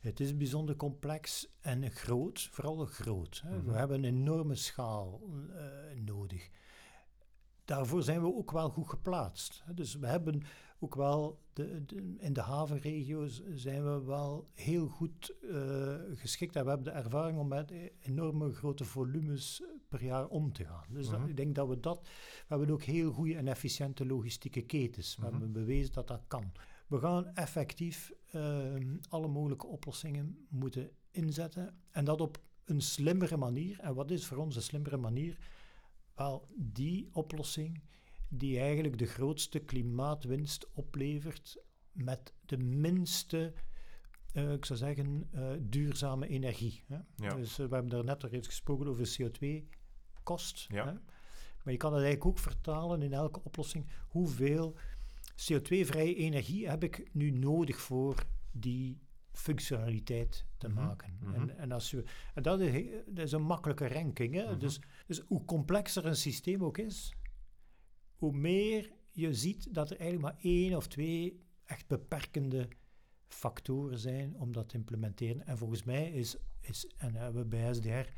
het 0.00 0.20
is 0.20 0.36
bijzonder 0.36 0.76
complex 0.76 1.48
en 1.60 1.90
groot, 1.90 2.48
vooral 2.52 2.84
groot. 2.84 3.42
Hè? 3.44 3.56
We 3.56 3.68
mhm. 3.68 3.76
hebben 3.76 4.04
een 4.04 4.16
enorme 4.16 4.54
schaal 4.54 5.20
uh, 5.22 6.02
nodig. 6.04 6.50
Daarvoor 7.64 8.02
zijn 8.02 8.20
we 8.20 8.34
ook 8.34 8.50
wel 8.50 8.68
goed 8.68 8.88
geplaatst. 8.88 9.62
Hè? 9.64 9.74
Dus 9.74 9.94
we 9.94 10.06
hebben 10.06 10.42
ook 10.78 10.94
wel, 10.94 11.38
de, 11.52 11.84
in 12.18 12.32
de 12.32 12.40
havenregio's 12.40 13.42
zijn 13.54 13.84
we 13.84 14.04
wel 14.04 14.48
heel 14.54 14.88
goed 14.88 15.34
uh, 15.42 15.94
geschikt. 16.12 16.56
En 16.56 16.62
we 16.62 16.68
hebben 16.68 16.92
de 16.92 16.98
ervaring 16.98 17.38
om 17.38 17.48
met 17.48 17.72
enorme 18.00 18.52
grote 18.52 18.84
volumes 18.84 19.62
per 19.88 20.04
jaar 20.04 20.26
om 20.26 20.52
te 20.52 20.64
gaan. 20.64 20.84
Dus 20.88 21.08
dat, 21.08 21.20
mhm. 21.20 21.28
ik 21.28 21.36
denk 21.36 21.54
dat 21.54 21.68
we 21.68 21.80
dat... 21.80 22.00
We 22.02 22.44
hebben 22.46 22.70
ook 22.70 22.82
heel 22.82 23.12
goede 23.12 23.36
en 23.36 23.48
efficiënte 23.48 24.06
logistieke 24.06 24.62
ketens. 24.62 25.16
We 25.16 25.22
mhm. 25.22 25.30
hebben 25.30 25.52
bewezen 25.52 25.92
dat 25.92 26.08
dat 26.08 26.22
kan. 26.26 26.52
We 26.86 26.98
gaan 26.98 27.34
effectief 27.34 28.12
ehm, 28.30 28.96
alle 29.08 29.28
mogelijke 29.28 29.66
oplossingen 29.66 30.46
moeten 30.48 30.90
inzetten. 31.10 31.74
En 31.90 32.04
dat 32.04 32.20
op 32.20 32.38
een 32.64 32.80
slimmere 32.80 33.36
manier. 33.36 33.80
En 33.80 33.94
wat 33.94 34.10
is 34.10 34.26
voor 34.26 34.36
ons 34.36 34.56
een 34.56 34.62
slimmere 34.62 34.96
manier? 34.96 35.38
Wel, 36.14 36.48
die 36.56 37.08
oplossing 37.12 37.82
die 38.28 38.58
eigenlijk 38.58 38.98
de 38.98 39.06
grootste 39.06 39.58
klimaatwinst 39.58 40.72
oplevert 40.72 41.62
met 41.92 42.32
de 42.46 42.58
minste, 42.58 43.52
uh, 44.32 44.52
ik 44.52 44.64
zou 44.64 44.78
zeggen, 44.78 45.28
uh, 45.34 45.50
duurzame 45.60 46.28
energie. 46.28 46.84
Hè? 46.86 46.98
Ja. 47.16 47.34
Dus 47.34 47.58
uh, 47.58 47.66
we 47.66 47.74
hebben 47.74 47.90
daar 47.90 48.04
net 48.04 48.24
al 48.24 48.30
eens 48.30 48.46
gesproken 48.46 48.86
over 48.86 49.16
CO2-kost. 49.20 50.66
Ja. 50.68 50.84
Maar 51.62 51.72
je 51.72 51.80
kan 51.80 51.92
het 51.92 52.02
eigenlijk 52.02 52.36
ook 52.36 52.38
vertalen 52.38 53.02
in 53.02 53.12
elke 53.12 53.40
oplossing. 53.42 53.86
Hoeveel 54.08 54.76
CO2-vrije 55.32 56.14
energie 56.14 56.68
heb 56.68 56.84
ik 56.84 57.08
nu 57.12 57.30
nodig 57.30 57.80
voor 57.80 58.26
die 58.50 59.00
functionaliteit 59.32 60.46
te 60.58 60.68
mhm. 60.68 60.84
maken. 60.84 61.18
en, 61.34 61.42
mhm. 61.42 61.48
en, 61.48 61.72
als 61.72 61.90
je, 61.90 62.04
en 62.34 62.42
dat, 62.42 62.60
is, 62.60 62.90
dat 63.06 63.24
is 63.24 63.32
een 63.32 63.42
makkelijke 63.42 63.88
ranking. 63.88 64.34
Hè? 64.34 64.44
Mhm. 64.44 64.58
dus, 64.58 64.80
dus 65.06 65.20
hoe 65.26 65.44
complexer 65.44 66.06
een 66.06 66.16
systeem 66.16 66.64
ook 66.64 66.78
is, 66.78 67.14
hoe 68.16 68.32
meer 68.32 68.92
je 69.10 69.34
ziet 69.34 69.74
dat 69.74 69.90
er 69.90 69.98
eigenlijk 69.98 70.32
maar 70.32 70.44
één 70.44 70.76
of 70.76 70.86
twee 70.86 71.44
echt 71.64 71.86
beperkende 71.86 72.68
factoren 73.28 73.98
zijn 73.98 74.36
om 74.36 74.52
dat 74.52 74.68
te 74.68 74.76
implementeren. 74.76 75.46
En 75.46 75.58
volgens 75.58 75.82
mij 75.82 76.10
is, 76.10 76.36
is 76.60 76.90
en 76.96 77.14
hebben 77.14 77.42
we 77.42 77.48
bij 77.48 77.74
SDR 77.74 78.10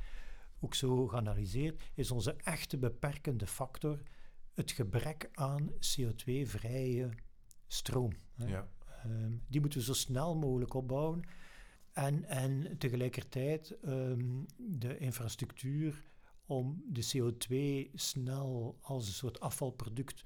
ook 0.61 0.75
zo 0.75 1.07
geanalyseerd, 1.07 1.83
is 1.95 2.11
onze 2.11 2.37
echte 2.37 2.79
beperkende 2.79 3.47
factor 3.47 4.03
het 4.55 4.71
gebrek 4.71 5.29
aan 5.33 5.71
CO2-vrije 5.71 7.09
stroom. 7.67 8.13
Ja. 8.47 8.69
Ehm, 9.03 9.33
die 9.47 9.61
moeten 9.61 9.79
we 9.79 9.85
zo 9.85 9.93
snel 9.93 10.37
mogelijk 10.37 10.75
opbouwen. 10.75 11.23
En, 11.93 12.25
en 12.25 12.79
tegelijkertijd 12.79 13.77
um, 13.85 14.47
de 14.57 14.99
infrastructuur 14.99 16.03
om 16.49 16.83
de 16.87 17.05
CO2 17.05 17.55
snel 17.95 18.79
als 18.81 19.07
een 19.07 19.13
soort 19.13 19.41
afvalproduct 19.41 20.23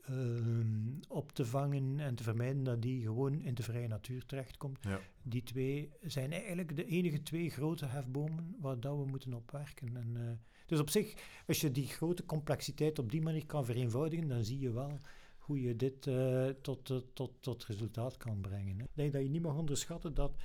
ehm, 0.00 1.00
op 1.08 1.32
te 1.32 1.46
vangen 1.46 2.00
en 2.00 2.14
te 2.14 2.22
vermijden 2.22 2.64
dat 2.64 2.82
die 2.82 3.02
gewoon 3.02 3.40
in 3.40 3.54
de 3.54 3.62
vrije 3.62 3.88
natuur 3.88 4.26
terechtkomt. 4.26 4.78
Ja. 4.82 5.00
Die 5.22 5.42
twee 5.42 5.90
zijn 6.00 6.32
eigenlijk 6.32 6.76
de 6.76 6.86
enige 6.86 7.22
twee 7.22 7.50
grote 7.50 7.86
hefbomen 7.86 8.56
waar 8.60 8.80
dat 8.80 8.96
we 8.96 9.04
moeten 9.04 9.34
op 9.34 9.50
werken. 9.50 9.96
En, 9.96 10.14
uh, 10.16 10.30
dus 10.66 10.80
op 10.80 10.90
zich, 10.90 11.14
als 11.46 11.60
je 11.60 11.70
die 11.70 11.86
grote 11.86 12.24
complexiteit 12.24 12.98
op 12.98 13.10
die 13.10 13.22
manier 13.22 13.46
kan 13.46 13.64
vereenvoudigen, 13.64 14.28
dan 14.28 14.44
zie 14.44 14.58
je 14.58 14.72
wel 14.72 15.00
hoe 15.38 15.60
je 15.60 15.76
dit 15.76 16.06
uh, 16.06 16.48
tot, 16.48 16.90
uh, 16.90 16.98
tot, 17.12 17.32
tot 17.40 17.64
resultaat 17.64 18.16
kan 18.16 18.40
brengen. 18.40 18.78
Hè. 18.78 18.84
Ik 18.84 18.94
denk 18.94 19.12
dat 19.12 19.22
je 19.22 19.28
niet 19.28 19.42
mag 19.42 19.56
onderschatten 19.56 20.14
dat 20.14 20.36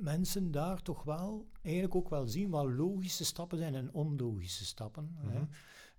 mensen 0.00 0.50
daar 0.50 0.82
toch 0.82 1.02
wel 1.02 1.48
eigenlijk 1.62 1.94
ook 1.94 2.08
wel 2.08 2.26
zien 2.26 2.50
wat 2.50 2.66
logische 2.66 3.24
stappen 3.24 3.58
zijn 3.58 3.74
en 3.74 3.92
onlogische 3.92 4.64
stappen. 4.64 5.14
hè. 5.16 5.40
Mhm. 5.40 5.46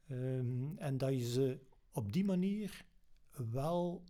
Um, 0.07 0.77
en 0.77 0.97
dat 0.97 1.13
je 1.13 1.31
ze 1.31 1.59
op 1.91 2.11
die 2.11 2.25
manier 2.25 2.85
wel 3.51 4.03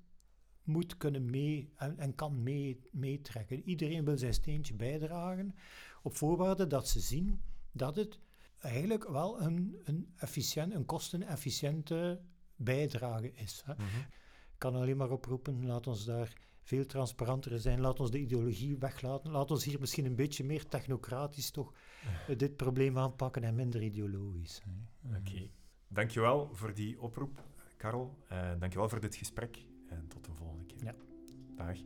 moet 0.63 0.97
kunnen 0.97 1.29
mee 1.29 1.71
en, 1.75 1.97
en 1.97 2.15
kan 2.15 2.43
mee, 2.43 2.81
meetrekken. 2.91 3.63
Iedereen 3.63 4.05
wil 4.05 4.17
zijn 4.17 4.33
steentje 4.33 4.73
bijdragen 4.73 5.55
op 6.03 6.15
voorwaarde 6.15 6.67
dat 6.67 6.87
ze 6.87 6.99
zien 6.99 7.41
dat 7.71 7.95
het 7.95 8.19
eigenlijk 8.57 9.09
wel 9.09 9.41
een, 9.41 9.81
een, 9.83 10.13
efficiënt, 10.15 10.73
een 10.73 10.85
kostenefficiënte 10.85 12.21
bijdrage 12.55 13.31
is. 13.31 13.61
Hè. 13.65 13.73
Mhm. 13.73 13.83
Ik 14.53 14.69
kan 14.69 14.75
alleen 14.75 14.97
maar 14.97 15.11
oproepen, 15.11 15.65
laat 15.65 15.87
ons 15.87 16.05
daar 16.05 16.33
veel 16.63 16.85
transparanter 16.85 17.59
zijn. 17.59 17.79
Laat 17.79 17.99
ons 17.99 18.11
de 18.11 18.19
ideologie 18.19 18.77
weglaten. 18.77 19.31
Laat 19.31 19.51
ons 19.51 19.63
hier 19.63 19.79
misschien 19.79 20.05
een 20.05 20.15
beetje 20.15 20.43
meer 20.43 20.65
technocratisch 20.65 21.51
toch 21.51 21.73
uh, 22.29 22.37
dit 22.37 22.55
probleem 22.55 22.97
aanpakken 22.97 23.43
en 23.43 23.55
minder 23.55 23.81
ideologisch. 23.81 24.61
Oké. 25.05 25.17
Okay. 25.17 25.51
Dankjewel 25.87 26.49
voor 26.53 26.73
die 26.73 27.01
oproep, 27.01 27.43
Karel. 27.77 28.17
Uh, 28.31 28.51
dankjewel 28.59 28.89
voor 28.89 28.99
dit 28.99 29.15
gesprek 29.15 29.65
en 29.89 30.07
tot 30.07 30.25
de 30.25 30.31
volgende 30.33 30.65
keer. 30.65 30.83
Ja. 30.83 30.95
Dag. 31.55 31.77